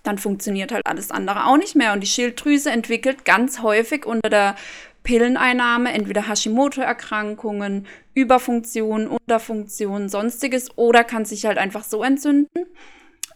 [0.03, 1.93] dann funktioniert halt alles andere auch nicht mehr.
[1.93, 4.57] Und die Schilddrüse entwickelt ganz häufig unter der
[5.03, 12.67] Pilleneinnahme entweder Hashimoto-Erkrankungen, Überfunktion, Unterfunktion, sonstiges oder kann sich halt einfach so entzünden.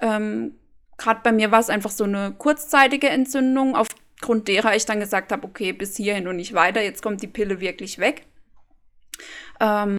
[0.00, 0.54] Ähm,
[0.96, 3.88] Gerade bei mir war es einfach so eine kurzzeitige Entzündung, auf
[4.24, 7.28] Grund derer ich dann gesagt habe, okay, bis hierhin und nicht weiter, jetzt kommt die
[7.28, 8.26] Pille wirklich weg.
[9.60, 9.98] Ähm,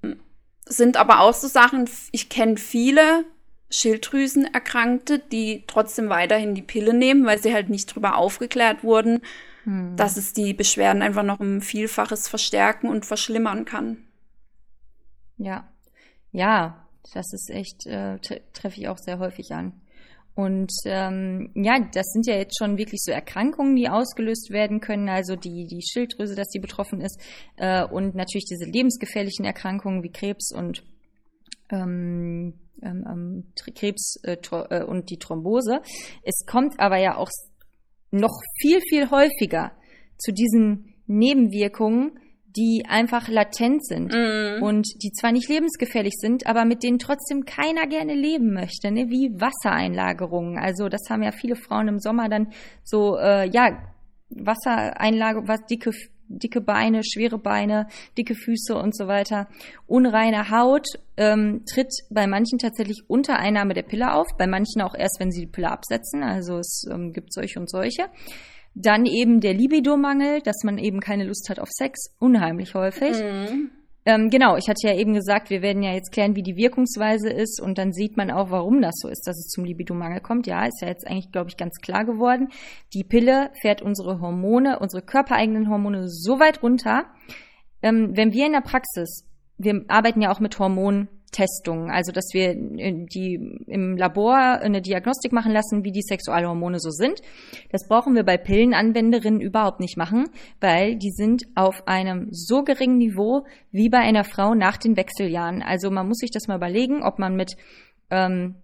[0.66, 3.26] sind aber auch so Sachen, ich kenne viele
[3.70, 9.22] Schilddrüsenerkrankte, die trotzdem weiterhin die Pille nehmen, weil sie halt nicht drüber aufgeklärt wurden,
[9.64, 9.96] hm.
[9.96, 14.06] dass es die Beschwerden einfach noch um Vielfaches verstärken und verschlimmern kann.
[15.38, 15.68] Ja,
[16.32, 19.74] ja, das ist echt, äh, treffe ich auch sehr häufig an.
[20.36, 25.08] Und ähm, ja, das sind ja jetzt schon wirklich so Erkrankungen, die ausgelöst werden können,
[25.08, 27.22] also die, die Schilddrüse, dass die betroffen ist,
[27.56, 30.84] äh, und natürlich diese lebensgefährlichen Erkrankungen wie Krebs und
[31.72, 33.44] ähm, ähm, ähm
[33.76, 35.82] Krebs äh, äh, und die Thrombose.
[36.24, 37.30] Es kommt aber ja auch
[38.12, 39.72] noch viel, viel häufiger
[40.18, 42.20] zu diesen Nebenwirkungen,
[42.56, 44.64] die einfach latent sind mm.
[44.64, 49.10] und die zwar nicht lebensgefährlich sind, aber mit denen trotzdem keiner gerne leben möchte, ne?
[49.10, 50.58] wie Wassereinlagerungen.
[50.58, 52.48] Also das haben ja viele Frauen im Sommer dann
[52.84, 53.78] so, äh, ja,
[54.30, 55.92] Wassereinlagerung, was dicke
[56.28, 57.88] dicke Beine, schwere Beine,
[58.18, 59.48] dicke Füße und so weiter.
[59.88, 60.88] Unreine Haut
[61.18, 65.32] ähm, tritt bei manchen tatsächlich unter Einnahme der Pille auf, bei manchen auch erst, wenn
[65.32, 66.24] sie die Pille absetzen.
[66.24, 68.08] Also es ähm, gibt solche und solche.
[68.76, 73.18] Dann eben der Libido-Mangel, dass man eben keine Lust hat auf Sex, unheimlich häufig.
[73.22, 73.72] Mhm.
[74.08, 77.30] Ähm, genau, ich hatte ja eben gesagt, wir werden ja jetzt klären, wie die Wirkungsweise
[77.30, 80.46] ist und dann sieht man auch, warum das so ist, dass es zum Libidomangel kommt.
[80.46, 82.50] Ja, ist ja jetzt eigentlich, glaube ich, ganz klar geworden.
[82.94, 87.06] Die Pille fährt unsere Hormone, unsere körpereigenen Hormone so weit runter.
[87.82, 89.26] Ähm, wenn wir in der Praxis,
[89.58, 93.36] wir arbeiten ja auch mit Hormonen, Testungen, also dass wir äh, die
[93.68, 97.22] im Labor eine Diagnostik machen lassen, wie die Sexualhormone so sind.
[97.72, 100.30] Das brauchen wir bei Pillenanwenderinnen überhaupt nicht machen,
[100.62, 105.62] weil die sind auf einem so geringen Niveau wie bei einer Frau nach den Wechseljahren.
[105.62, 107.56] Also man muss sich das mal überlegen, ob man mit
[108.10, 108.56] ähm,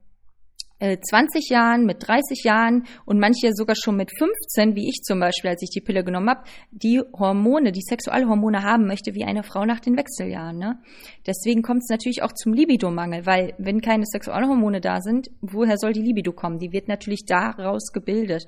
[0.81, 5.19] 20 äh, Jahren, mit 30 Jahren und manche sogar schon mit 15, wie ich zum
[5.19, 9.43] Beispiel, als ich die Pille genommen habe, die Hormone, die Sexualhormone haben möchte, wie eine
[9.43, 10.57] Frau nach den Wechseljahren.
[10.57, 10.79] Ne?
[11.27, 15.93] Deswegen kommt es natürlich auch zum Libidomangel, weil wenn keine Sexualhormone da sind, woher soll
[15.93, 16.57] die Libido kommen?
[16.57, 18.45] Die wird natürlich daraus gebildet.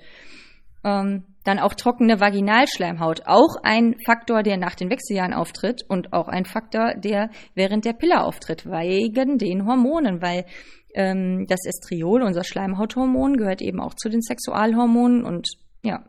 [0.84, 6.28] Ähm, dann auch trockene Vaginalschleimhaut, auch ein Faktor, der nach den Wechseljahren auftritt und auch
[6.28, 10.46] ein Faktor, der während der Pille auftritt, wegen den Hormonen, weil
[10.94, 15.48] ähm, das Estriol, unser Schleimhauthormon, gehört eben auch zu den Sexualhormonen und
[15.84, 16.04] ja,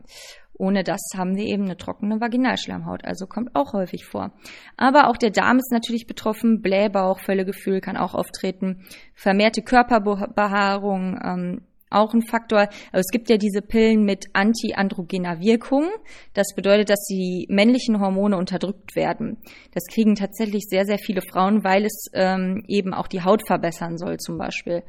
[0.57, 4.31] ohne das haben wir eben eine trockene Vaginalschleimhaut, also kommt auch häufig vor.
[4.77, 11.61] Aber auch der Darm ist natürlich betroffen, Blähbauch, Völlegefühl kann auch auftreten, vermehrte Körperbehaarung, ähm,
[11.95, 12.67] auch ein Faktor.
[12.91, 15.89] Also es gibt ja diese Pillen mit antiandrogener Wirkung.
[16.33, 19.37] Das bedeutet, dass die männlichen Hormone unterdrückt werden.
[19.73, 23.97] Das kriegen tatsächlich sehr, sehr viele Frauen, weil es ähm, eben auch die Haut verbessern
[23.97, 24.83] soll zum Beispiel.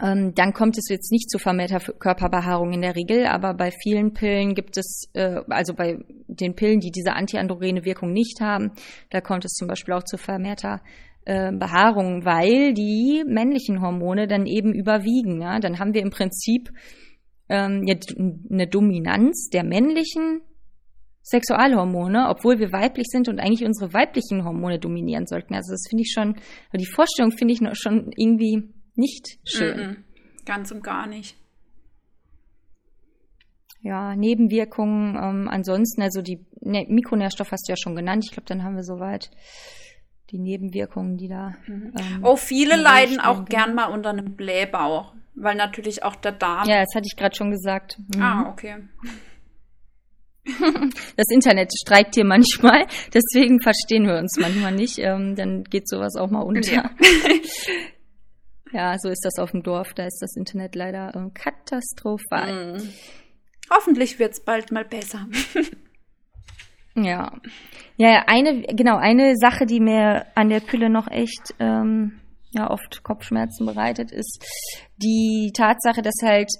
[0.00, 4.12] Ähm, dann kommt es jetzt nicht zu vermehrter Körperbehaarung in der Regel, aber bei vielen
[4.12, 8.72] Pillen gibt es, äh, also bei den Pillen, die diese antiandrogene Wirkung nicht haben,
[9.10, 10.80] da kommt es zum Beispiel auch zu vermehrter
[11.28, 15.42] äh, Behaarung, weil die männlichen Hormone dann eben überwiegen.
[15.42, 15.60] Ja?
[15.60, 16.70] Dann haben wir im Prinzip
[17.50, 17.96] ähm, ja,
[18.50, 20.40] eine Dominanz der männlichen
[21.22, 25.54] Sexualhormone, obwohl wir weiblich sind und eigentlich unsere weiblichen Hormone dominieren sollten.
[25.54, 26.36] Also das finde ich schon,
[26.72, 29.76] die Vorstellung finde ich schon irgendwie nicht schön.
[29.76, 29.96] Mm -mm,
[30.46, 31.36] ganz und gar nicht.
[33.82, 38.24] Ja, Nebenwirkungen, ähm, ansonsten, also die ne, Mikronährstoff hast du ja schon genannt.
[38.24, 39.30] Ich glaube, dann haben wir soweit
[40.30, 41.54] die Nebenwirkungen, die da.
[41.66, 41.92] Mhm.
[41.98, 46.68] Ähm, oh, viele leiden auch gern mal unter einem Blähbauch, weil natürlich auch der Darm.
[46.68, 47.98] Ja, das hatte ich gerade schon gesagt.
[48.14, 48.22] Mhm.
[48.22, 48.76] Ah, okay.
[51.16, 54.98] Das Internet streikt hier manchmal, deswegen verstehen wir uns manchmal nicht.
[54.98, 56.72] Ähm, dann geht sowas auch mal unter.
[56.72, 56.90] Ja.
[58.72, 58.96] ja.
[58.98, 59.92] so ist das auf dem Dorf.
[59.92, 62.78] Da ist das Internet leider ähm, katastrophal.
[62.78, 62.88] Mhm.
[63.70, 65.26] Hoffentlich wird es bald mal besser.
[67.04, 67.32] Ja.
[67.96, 72.20] Ja, eine, genau, eine Sache, die mir an der Pille noch echt ähm,
[72.52, 74.44] ja, oft Kopfschmerzen bereitet, ist
[74.96, 76.50] die Tatsache, dass halt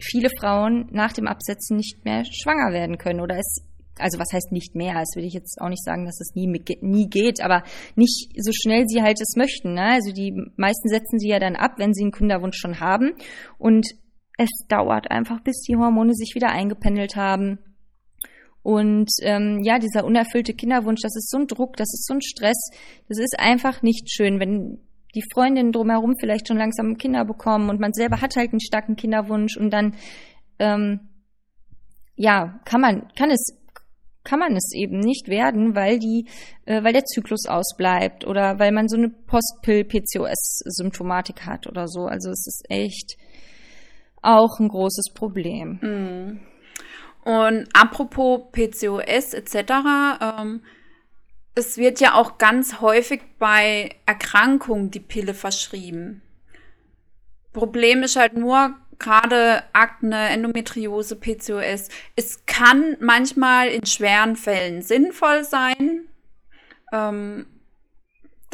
[0.00, 3.64] viele Frauen nach dem Absetzen nicht mehr schwanger werden können oder es
[3.98, 4.94] also was heißt nicht mehr?
[4.94, 6.48] Das will ich jetzt auch nicht sagen, dass es nie,
[6.80, 7.62] nie geht, aber
[7.94, 9.74] nicht so schnell sie halt es möchten.
[9.74, 9.92] Ne?
[9.92, 13.12] Also die meisten setzen sie ja dann ab, wenn sie einen Kinderwunsch schon haben.
[13.58, 13.86] Und
[14.36, 17.58] es dauert einfach, bis die Hormone sich wieder eingependelt haben.
[18.64, 22.22] Und ähm, ja, dieser unerfüllte Kinderwunsch, das ist so ein Druck, das ist so ein
[22.22, 22.70] Stress,
[23.10, 24.78] das ist einfach nicht schön, wenn
[25.14, 28.96] die Freundinnen drumherum vielleicht schon langsam Kinder bekommen und man selber hat halt einen starken
[28.96, 29.94] Kinderwunsch und dann
[30.58, 31.00] ähm,
[32.16, 33.54] ja kann man kann es
[34.24, 36.26] kann man es eben nicht werden, weil die
[36.64, 41.86] äh, weil der Zyklus ausbleibt oder weil man so eine Postpill PCOS Symptomatik hat oder
[41.86, 42.06] so.
[42.06, 43.18] Also es ist echt
[44.22, 45.78] auch ein großes Problem.
[45.82, 46.53] Mm.
[47.24, 49.56] Und apropos PCOS etc.,
[50.20, 50.62] ähm,
[51.54, 56.20] es wird ja auch ganz häufig bei Erkrankungen die Pille verschrieben.
[57.52, 65.44] Problem ist halt nur, gerade Akne, Endometriose, PCOS, es kann manchmal in schweren Fällen sinnvoll
[65.44, 66.08] sein,
[66.92, 67.46] ähm,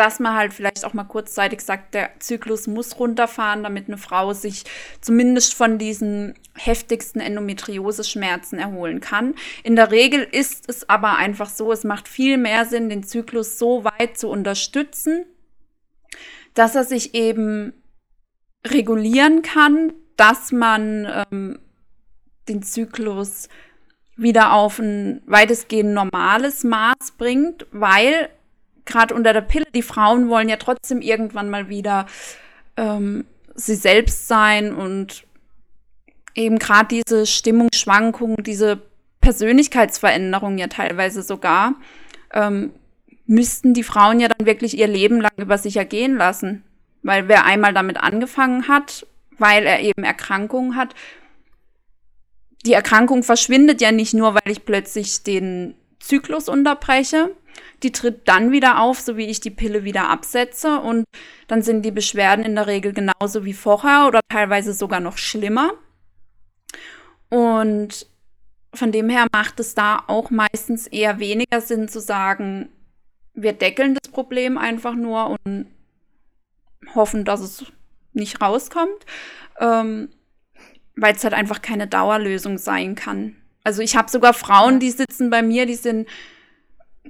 [0.00, 4.32] dass man halt vielleicht auch mal kurzzeitig sagt, der Zyklus muss runterfahren, damit eine Frau
[4.32, 4.64] sich
[5.02, 9.34] zumindest von diesen heftigsten Endometriose-Schmerzen erholen kann.
[9.62, 13.58] In der Regel ist es aber einfach so, es macht viel mehr Sinn, den Zyklus
[13.58, 15.26] so weit zu unterstützen,
[16.54, 17.74] dass er sich eben
[18.66, 21.58] regulieren kann, dass man ähm,
[22.48, 23.50] den Zyklus
[24.16, 28.30] wieder auf ein weitestgehend normales Maß bringt, weil
[28.84, 32.06] gerade unter der Pille, die Frauen wollen ja trotzdem irgendwann mal wieder
[32.76, 35.24] ähm, sie selbst sein und
[36.34, 38.80] eben gerade diese Stimmungsschwankungen, diese
[39.20, 41.74] Persönlichkeitsveränderungen ja teilweise sogar,
[42.32, 42.72] ähm,
[43.26, 46.64] müssten die Frauen ja dann wirklich ihr Leben lang über sich ergehen lassen.
[47.02, 49.06] Weil wer einmal damit angefangen hat,
[49.38, 50.94] weil er eben Erkrankungen hat,
[52.66, 57.30] die Erkrankung verschwindet ja nicht nur, weil ich plötzlich den Zyklus unterbreche,
[57.82, 60.80] die tritt dann wieder auf, so wie ich die Pille wieder absetze.
[60.80, 61.04] Und
[61.48, 65.72] dann sind die Beschwerden in der Regel genauso wie vorher oder teilweise sogar noch schlimmer.
[67.28, 68.06] Und
[68.74, 72.68] von dem her macht es da auch meistens eher weniger Sinn zu sagen,
[73.34, 75.66] wir deckeln das Problem einfach nur und
[76.94, 77.64] hoffen, dass es
[78.12, 79.06] nicht rauskommt,
[79.58, 80.08] ähm,
[80.96, 83.36] weil es halt einfach keine Dauerlösung sein kann.
[83.64, 86.08] Also ich habe sogar Frauen, die sitzen bei mir, die sind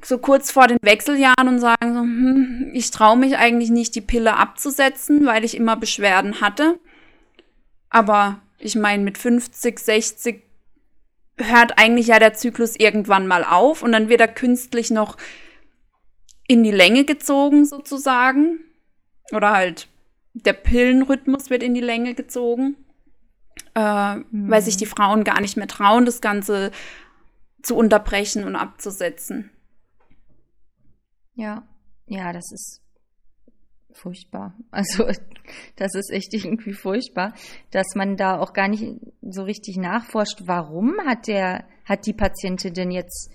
[0.04, 4.00] so kurz vor den Wechseljahren und sagen so, hm, ich traue mich eigentlich nicht, die
[4.00, 6.78] Pille abzusetzen, weil ich immer Beschwerden hatte.
[7.88, 10.42] Aber ich meine, mit 50, 60
[11.38, 15.16] hört eigentlich ja der Zyklus irgendwann mal auf und dann wird er künstlich noch
[16.46, 18.60] in die Länge gezogen sozusagen.
[19.32, 19.88] Oder halt
[20.34, 22.76] der Pillenrhythmus wird in die Länge gezogen,
[23.74, 24.50] äh, mhm.
[24.50, 26.70] weil sich die Frauen gar nicht mehr trauen, das Ganze
[27.62, 29.50] zu unterbrechen und abzusetzen.
[31.34, 31.66] Ja,
[32.06, 32.82] ja, das ist
[33.92, 34.54] furchtbar.
[34.70, 35.04] Also
[35.76, 37.34] das ist echt irgendwie furchtbar,
[37.72, 38.84] dass man da auch gar nicht
[39.20, 43.32] so richtig nachforscht, warum hat der, hat die Patientin denn jetzt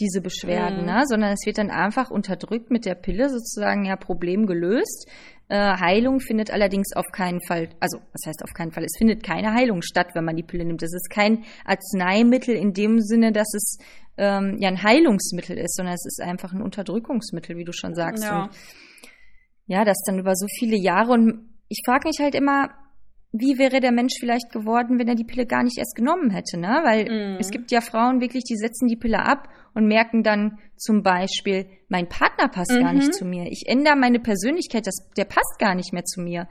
[0.00, 0.86] diese Beschwerden, mhm.
[0.86, 1.02] ne?
[1.06, 5.10] sondern es wird dann einfach unterdrückt mit der Pille sozusagen ja Problem gelöst.
[5.48, 8.84] Äh, Heilung findet allerdings auf keinen Fall, also was heißt auf keinen Fall?
[8.84, 10.82] Es findet keine Heilung statt, wenn man die Pille nimmt.
[10.82, 13.78] Es ist kein Arzneimittel in dem Sinne, dass es
[14.18, 18.24] ähm, ja ein Heilungsmittel ist, sondern es ist einfach ein Unterdrückungsmittel, wie du schon sagst.
[18.24, 18.50] Ja, und,
[19.66, 21.12] ja das dann über so viele Jahre.
[21.12, 22.68] Und ich frage mich halt immer,
[23.38, 26.58] wie wäre der Mensch vielleicht geworden, wenn er die Pille gar nicht erst genommen hätte,
[26.58, 26.80] ne?
[26.84, 27.36] Weil mm.
[27.40, 31.66] es gibt ja Frauen wirklich, die setzen die Pille ab und merken dann zum Beispiel,
[31.88, 32.82] mein Partner passt mhm.
[32.82, 33.12] gar nicht mhm.
[33.12, 33.46] zu mir.
[33.50, 36.48] Ich ändere meine Persönlichkeit, das, der passt gar nicht mehr zu mir.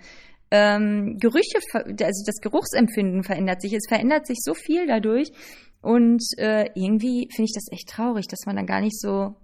[0.50, 3.74] Ähm, Gerüche, also das Geruchsempfinden verändert sich.
[3.74, 5.32] Es verändert sich so viel dadurch.
[5.82, 9.36] Und äh, irgendwie finde ich das echt traurig, dass man dann gar nicht so,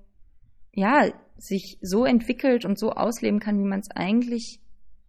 [0.74, 4.60] ja, sich so entwickelt und so ausleben kann, wie man es eigentlich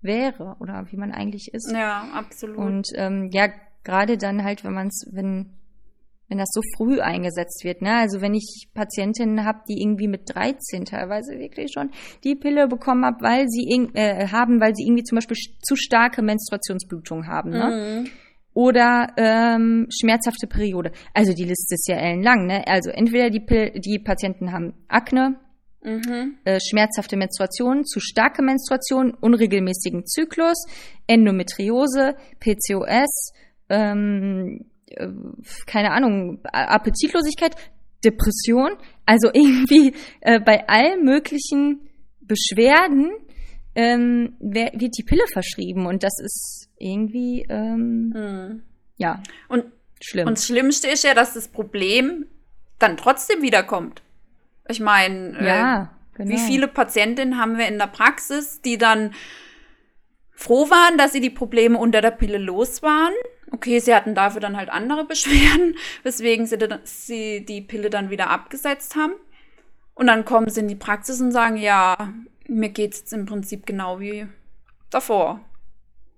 [0.04, 1.72] wäre oder wie man eigentlich ist.
[1.72, 2.58] Ja, absolut.
[2.58, 3.48] Und ähm, ja,
[3.82, 5.50] gerade dann halt, wenn man es, wenn
[6.28, 7.96] wenn das so früh eingesetzt wird, ne?
[7.96, 11.90] Also wenn ich Patientinnen habe, die irgendwie mit 13 teilweise wirklich schon
[12.24, 16.22] die Pille bekommen hab, weil sie äh, haben, weil sie irgendwie zum Beispiel zu starke
[16.22, 18.02] Menstruationsblutung haben, ne?
[18.04, 18.10] Mhm.
[18.54, 20.92] Oder ähm, schmerzhafte Periode.
[21.12, 22.64] Also die Liste ist ja ellenlang, ne?
[22.66, 25.36] Also entweder die, Pil die Patienten haben Akne,
[25.84, 26.38] Mhm.
[26.44, 30.64] Äh, schmerzhafte Menstruation, zu starke Menstruation, unregelmäßigen Zyklus,
[31.06, 33.32] Endometriose, PCOS,
[33.68, 35.08] ähm, äh,
[35.66, 37.54] keine Ahnung, Appetitlosigkeit,
[38.02, 38.70] Depression,
[39.04, 41.88] also irgendwie äh, bei allen möglichen
[42.20, 43.12] Beschwerden
[43.74, 48.62] ähm, wird die Pille verschrieben und das ist irgendwie ähm, mhm.
[48.96, 49.64] ja und
[50.00, 50.28] schlimm.
[50.28, 52.26] Und das Schlimmste ist ja, dass das Problem
[52.78, 54.03] dann trotzdem wiederkommt.
[54.68, 56.30] Ich meine, äh, ja, äh, genau.
[56.30, 59.14] wie viele Patientinnen haben wir in der Praxis, die dann
[60.32, 63.12] froh waren, dass sie die Probleme unter der Pille los waren.
[63.50, 68.30] Okay, sie hatten dafür dann halt andere Beschwerden, weswegen sie, sie die Pille dann wieder
[68.30, 69.14] abgesetzt haben.
[69.94, 72.12] Und dann kommen sie in die Praxis und sagen, ja,
[72.48, 74.26] mir geht's jetzt im Prinzip genau wie
[74.90, 75.40] davor.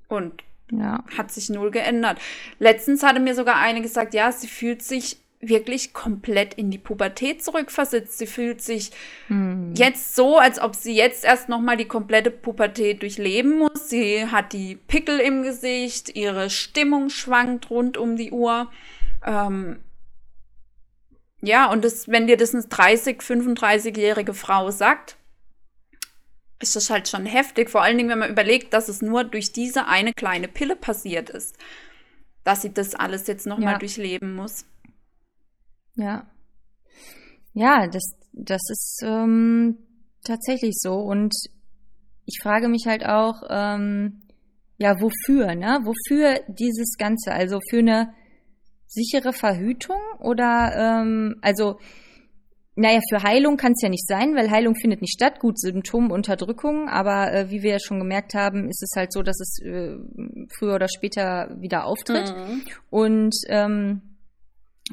[0.08, 1.04] Und ja.
[1.16, 2.18] hat sich null geändert.
[2.58, 7.42] Letztens hatte mir sogar eine gesagt, ja, sie fühlt sich wirklich komplett in die Pubertät
[7.42, 8.18] zurückversetzt.
[8.18, 8.90] Sie fühlt sich
[9.28, 9.74] hm.
[9.74, 13.88] jetzt so, als ob sie jetzt erst noch mal die komplette Pubertät durchleben muss.
[13.88, 18.70] Sie hat die Pickel im Gesicht, ihre Stimmung schwankt rund um die Uhr.
[19.24, 19.78] Ähm
[21.42, 25.16] ja, und das, wenn dir das eine 30, 35-jährige Frau sagt,
[26.60, 27.70] ist das halt schon heftig.
[27.70, 31.28] Vor allen Dingen, wenn man überlegt, dass es nur durch diese eine kleine Pille passiert
[31.30, 31.56] ist,
[32.44, 33.72] dass sie das alles jetzt noch ja.
[33.72, 34.64] mal durchleben muss.
[35.96, 36.26] Ja.
[37.52, 39.78] Ja, das, das ist ähm,
[40.24, 40.94] tatsächlich so.
[40.94, 41.34] Und
[42.26, 44.22] ich frage mich halt auch, ähm,
[44.78, 45.80] ja, wofür, ne?
[45.84, 47.32] Wofür dieses Ganze?
[47.32, 48.12] Also für eine
[48.86, 51.78] sichere Verhütung oder ähm, also
[52.78, 55.40] naja, für Heilung kann es ja nicht sein, weil Heilung findet nicht statt.
[55.40, 59.40] Gut, Symptomunterdrückung, aber äh, wie wir ja schon gemerkt haben, ist es halt so, dass
[59.40, 59.96] es äh,
[60.58, 62.34] früher oder später wieder auftritt.
[62.36, 62.62] Mhm.
[62.90, 64.15] Und ähm,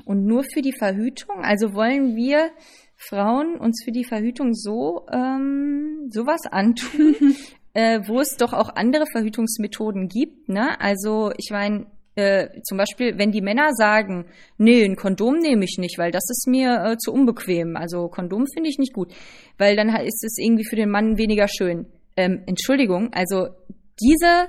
[0.06, 1.44] und nur für die Verhütung?
[1.44, 2.52] Also wollen wir
[2.96, 7.16] Frauen uns für die Verhütung so ähm, sowas antun,
[7.74, 10.80] äh, wo es doch auch andere Verhütungsmethoden gibt, ne?
[10.80, 14.26] Also ich meine, äh, zum Beispiel, wenn die Männer sagen,
[14.58, 17.76] nee, ein Kondom nehme ich nicht, weil das ist mir äh, zu unbequem.
[17.76, 19.14] Also Kondom finde ich nicht gut,
[19.58, 21.88] weil dann ist es irgendwie für den Mann weniger schön.
[22.16, 23.48] Ähm, Entschuldigung, also
[24.00, 24.48] diese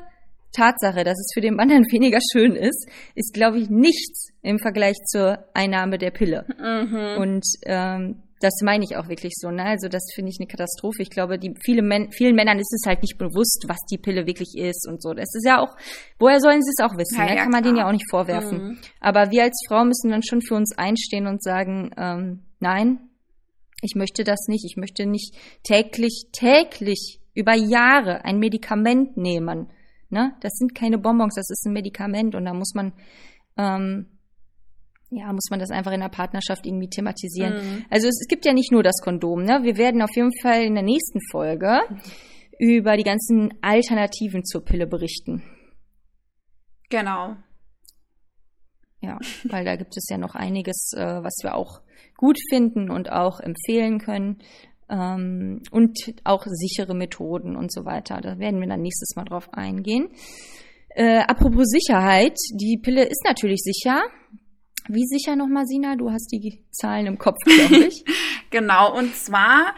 [0.55, 4.59] Tatsache, dass es für den Mann dann weniger schön ist, ist, glaube ich, nichts im
[4.59, 6.47] Vergleich zur Einnahme der Pille.
[6.59, 7.21] Mhm.
[7.21, 9.51] Und ähm, das meine ich auch wirklich so.
[9.51, 9.65] Ne?
[9.65, 11.03] Also das finde ich eine Katastrophe.
[11.03, 14.27] Ich glaube, die viele Men vielen Männern ist es halt nicht bewusst, was die Pille
[14.27, 15.15] wirklich ist und so.
[15.15, 15.75] Das ist ja auch,
[16.19, 17.19] woher sollen sie es auch wissen?
[17.19, 17.37] Ja, ne?
[17.37, 18.59] Kann man denen ja auch nicht vorwerfen.
[18.59, 18.79] Mhm.
[19.01, 22.99] Aber wir als Frau müssen dann schon für uns einstehen und sagen, ähm, nein,
[23.81, 24.65] ich möchte das nicht.
[24.65, 29.69] Ich möchte nicht täglich, täglich über Jahre ein Medikament nehmen.
[30.11, 30.35] Ne?
[30.41, 32.93] Das sind keine Bonbons, das ist ein Medikament und da muss man
[33.57, 34.07] ähm,
[35.11, 37.55] ja, muss man das einfach in der Partnerschaft irgendwie thematisieren.
[37.55, 37.85] Mhm.
[37.91, 39.61] Also es, es, gibt ja nicht nur das Kondom, ne?
[39.63, 41.81] Wir werden auf jeden Fall in der nächsten Folge
[42.59, 45.43] über die ganzen Alternativen zur Pille berichten.
[46.91, 47.37] Genau.
[49.01, 51.81] Ja, weil da gibt es ja noch einiges, äh, was wir auch
[52.17, 54.39] gut finden und auch empfehlen können.
[54.89, 58.21] Ähm, und auch sichere Methoden und so weiter.
[58.21, 60.09] Da werden wir dann nächstes Mal drauf eingehen.
[60.91, 64.03] Äh, apropos Sicherheit, die Pille ist natürlich sicher.
[64.89, 65.97] Wie sicher nochmal, Sina?
[65.97, 68.05] Du hast die Zahlen im Kopf, glaube ich.
[68.51, 69.75] genau, und zwar,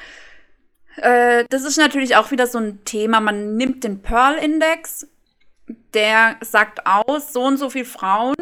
[0.96, 3.20] äh, das ist natürlich auch wieder so ein Thema.
[3.20, 5.08] Man nimmt den Pearl-Index,
[5.94, 8.36] der sagt aus, so und so viele Frauen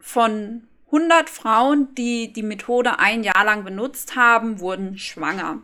[0.00, 5.62] von 100 Frauen, die die Methode ein Jahr lang benutzt haben, wurden schwanger.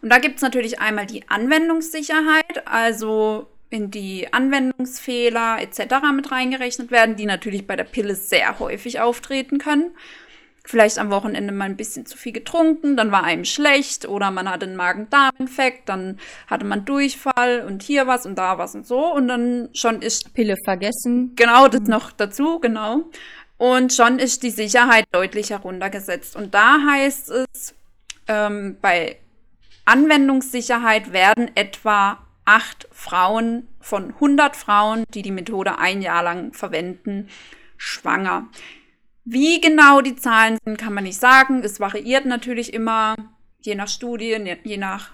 [0.00, 5.94] Und da gibt es natürlich einmal die Anwendungssicherheit, also in die Anwendungsfehler etc.
[6.14, 9.92] mit reingerechnet werden, die natürlich bei der Pille sehr häufig auftreten können.
[10.64, 14.48] Vielleicht am Wochenende mal ein bisschen zu viel getrunken, dann war einem schlecht oder man
[14.48, 19.12] hatte einen Magen-Darm-Infekt, dann hatte man Durchfall und hier was und da was und so
[19.12, 21.32] und dann schon ist Pille vergessen.
[21.34, 23.10] Genau, das noch dazu, genau.
[23.58, 26.36] Und schon ist die Sicherheit deutlich heruntergesetzt.
[26.36, 27.74] Und da heißt es,
[28.28, 29.16] ähm, bei
[29.84, 37.28] Anwendungssicherheit werden etwa acht Frauen von 100 Frauen, die die Methode ein Jahr lang verwenden,
[37.76, 38.48] schwanger.
[39.24, 41.62] Wie genau die Zahlen sind, kann man nicht sagen.
[41.62, 43.14] Es variiert natürlich immer,
[43.60, 45.10] je nach Studie, je nach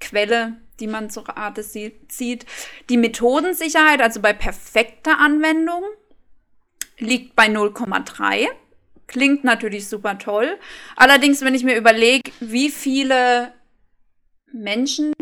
[0.00, 2.46] Quelle, die man zur Rate zieht.
[2.88, 5.82] Die Methodensicherheit, also bei perfekter Anwendung,
[6.98, 8.46] liegt bei 0,3.
[9.06, 10.58] Klingt natürlich super toll.
[10.94, 13.54] Allerdings, wenn ich mir überlege, wie viele
[14.52, 15.12] Menschen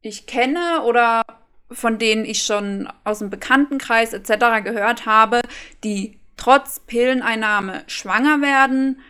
[0.00, 1.22] ich kenne oder
[1.70, 4.64] von denen ich schon aus dem Bekanntenkreis etc.
[4.64, 5.40] gehört habe,
[5.84, 9.00] die trotz Pilleneinnahme schwanger werden,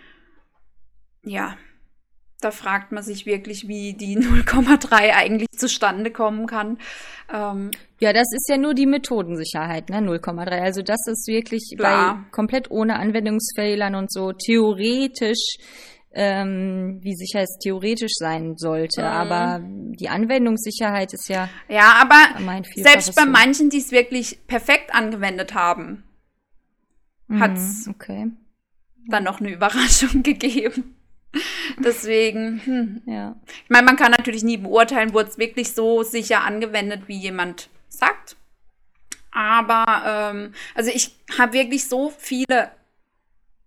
[1.22, 1.56] ja,
[2.40, 6.78] da fragt man sich wirklich, wie die 0,3 eigentlich zustande kommen kann.
[7.32, 7.70] Ähm,
[8.00, 9.98] ja, das ist ja nur die Methodensicherheit, ne?
[9.98, 10.60] 0,3.
[10.60, 15.56] Also das ist wirklich bei komplett ohne Anwendungsfehlern und so theoretisch
[16.18, 19.02] ähm, wie sicher es theoretisch sein sollte.
[19.02, 19.06] Mhm.
[19.06, 21.48] Aber die Anwendungssicherheit ist ja.
[21.68, 22.40] Ja, aber
[22.74, 23.30] selbst bei so.
[23.30, 26.02] manchen, die es wirklich perfekt angewendet haben,
[27.28, 28.32] mhm, hat es okay.
[29.06, 30.96] dann noch eine Überraschung gegeben.
[31.78, 33.02] Deswegen, hm.
[33.06, 33.36] ja.
[33.64, 37.68] Ich meine, man kann natürlich nie beurteilen, wurde es wirklich so sicher angewendet, wie jemand
[37.88, 38.36] sagt.
[39.30, 42.70] Aber ähm, also ich habe wirklich so viele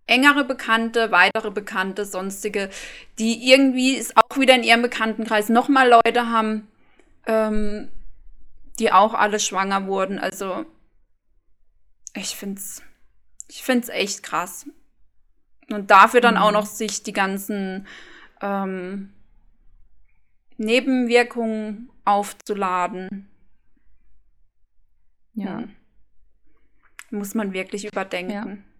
[0.06, 2.70] engere Bekannte, weitere Bekannte, sonstige,
[3.18, 6.68] die irgendwie es auch wieder in ihrem Bekanntenkreis nochmal Leute haben,
[7.26, 7.88] ähm,
[8.78, 10.18] die auch alle schwanger wurden.
[10.18, 10.66] Also
[12.14, 12.82] ich find's,
[13.48, 14.66] ich find's echt krass.
[15.70, 16.40] Und dafür dann mhm.
[16.40, 17.86] auch noch sich die ganzen
[18.40, 19.12] ähm,
[20.58, 23.28] Nebenwirkungen aufzuladen.
[25.34, 25.58] Ja.
[25.58, 25.76] Hm.
[27.10, 28.32] Muss man wirklich überdenken.
[28.32, 28.71] Ja.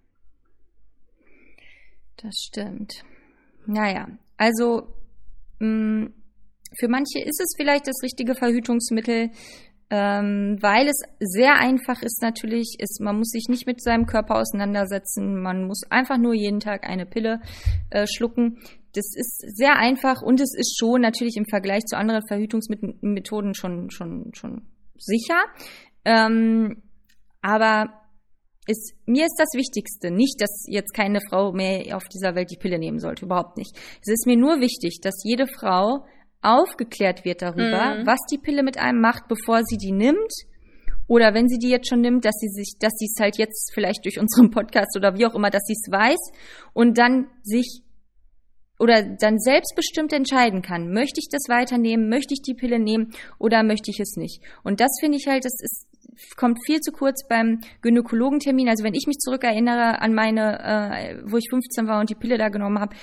[2.23, 2.95] Das stimmt.
[3.67, 4.83] Naja, also
[5.59, 6.15] mh, mm,
[6.79, 9.31] für manche ist es vielleicht das richtige Verhütungsmittel,
[9.91, 12.77] ähm, weil es sehr einfach ist natürlich.
[12.79, 15.43] Ist, man muss sich nicht mit seinem Körper auseinandersetzen.
[15.43, 17.41] Man muss einfach nur jeden Tag eine Pille
[17.91, 18.59] äh, schlucken.
[18.95, 23.91] Das ist sehr einfach und es ist schon natürlich im Vergleich zu anderen Verhütungsmethoden schon,
[23.91, 24.63] schon, schon
[24.99, 25.45] sicher.
[26.05, 26.83] Ähm,
[27.43, 28.02] aber
[28.67, 32.57] ist, mir ist das Wichtigste nicht, dass jetzt keine Frau mehr auf dieser Welt die
[32.57, 33.25] Pille nehmen sollte.
[33.25, 33.77] Überhaupt nicht.
[34.01, 36.05] Es ist mir nur wichtig, dass jede Frau
[36.43, 38.07] aufgeklärt wird darüber, mhm.
[38.07, 40.33] was die Pille mit einem macht, bevor sie die nimmt.
[41.09, 43.73] Oder wenn sie die jetzt schon nimmt, dass sie sich, dass sie es halt jetzt
[43.75, 46.19] vielleicht durch unseren Podcast oder wie auch immer, dass sie es weiß
[46.73, 47.83] und dann sich
[48.79, 53.63] oder dann selbstbestimmt entscheiden kann, möchte ich das weiternehmen, möchte ich die Pille nehmen oder
[53.63, 54.43] möchte ich es nicht.
[54.65, 55.87] Und das finde ich halt, das ist
[56.37, 58.69] kommt viel zu kurz beim Gynäkologentermin.
[58.69, 62.39] Also wenn ich mich zurückerinnere an meine, äh, wo ich 15 war und die Pille
[62.39, 62.95] da genommen habe,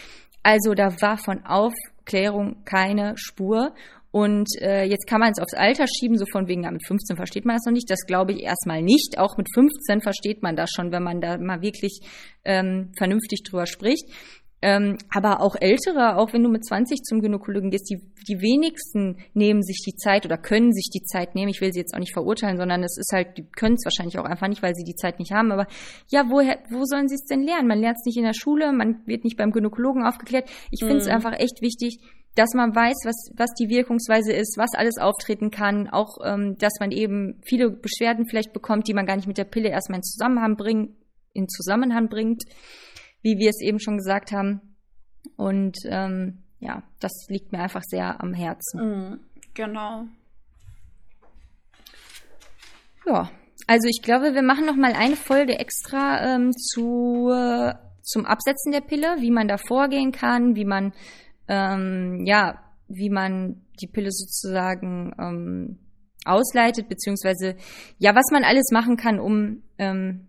[0.43, 3.73] also da war von Aufklärung keine Spur.
[4.11, 7.15] Und äh, jetzt kann man es aufs Alter schieben, so von wegen, ja, mit 15
[7.15, 7.91] versteht man das noch nicht.
[7.91, 9.19] Das glaube ich erstmal nicht.
[9.19, 11.99] Auch mit 15 versteht man das schon, wenn man da mal wirklich
[12.43, 14.05] ähm, vernünftig drüber spricht.
[14.61, 19.17] Ähm, aber auch Ältere, auch wenn du mit 20 zum Gynäkologen gehst, die, die wenigsten
[19.33, 21.47] nehmen sich die Zeit oder können sich die Zeit nehmen.
[21.49, 24.19] Ich will sie jetzt auch nicht verurteilen, sondern es ist halt, die können es wahrscheinlich
[24.19, 25.53] auch einfach nicht, weil sie die Zeit nicht haben.
[25.53, 25.65] Aber
[26.09, 27.69] ja, woher, wo sollen sie es denn lernen?
[27.69, 30.49] Man lernt es nicht in der Schule, man wird nicht beim Gynäkologen aufgeklärt.
[30.71, 31.13] Ich finde es mhm.
[31.13, 31.99] einfach echt wichtig,
[32.35, 36.73] dass man weiß, was, was die Wirkungsweise ist, was alles auftreten kann, auch ähm, dass
[36.81, 40.03] man eben viele Beschwerden vielleicht bekommt, die man gar nicht mit der Pille erstmal in
[40.03, 40.91] Zusammenhang bringt,
[41.33, 42.43] in Zusammenhang bringt
[43.21, 44.61] wie wir es eben schon gesagt haben.
[45.35, 48.79] Und ähm, ja, das liegt mir einfach sehr am Herzen.
[48.79, 49.19] Mhm,
[49.53, 50.05] genau.
[53.05, 53.29] Ja,
[53.67, 58.71] also ich glaube, wir machen noch mal eine Folge extra ähm, zu, äh, zum Absetzen
[58.71, 60.93] der Pille, wie man da vorgehen kann, wie man
[61.47, 65.79] ähm, ja, wie man die Pille sozusagen ähm,
[66.25, 67.55] ausleitet, beziehungsweise
[67.97, 70.27] ja, was man alles machen kann, um ähm,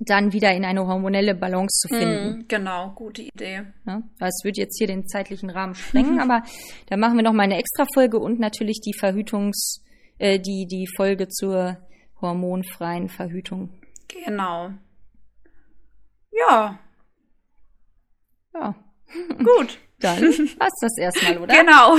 [0.00, 2.38] dann wieder in eine hormonelle Balance zu finden.
[2.38, 3.64] Mm, genau, gute Idee.
[3.86, 6.42] Ja, es wird jetzt hier den zeitlichen Rahmen sprengen, aber
[6.88, 9.84] da machen wir noch mal eine extra Folge und natürlich die Verhütungs,
[10.18, 11.76] äh, die, die Folge zur
[12.20, 13.70] hormonfreien Verhütung.
[14.08, 14.70] Genau.
[16.32, 16.78] Ja.
[18.54, 18.74] Ja.
[19.38, 19.78] Gut.
[20.00, 20.20] Dann
[20.58, 21.54] passt das erstmal, oder?
[21.54, 21.96] Genau.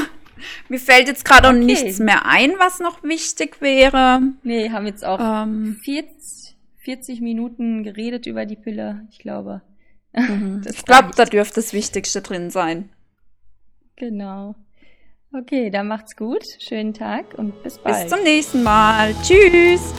[0.69, 1.55] Mir fällt jetzt gerade okay.
[1.55, 4.21] auch nichts mehr ein, was noch wichtig wäre.
[4.41, 6.40] Nee, haben jetzt auch ähm, 40
[6.83, 9.61] 40 Minuten geredet über die Pille, ich glaube.
[10.13, 10.61] Mhm.
[10.69, 12.89] ich glaube, da dürfte das Wichtigste drin sein.
[13.95, 14.55] Genau.
[15.33, 16.43] Okay, dann macht's gut.
[16.59, 18.03] Schönen Tag und bis bald.
[18.03, 19.13] Bis zum nächsten Mal.
[19.23, 19.93] Tschüss.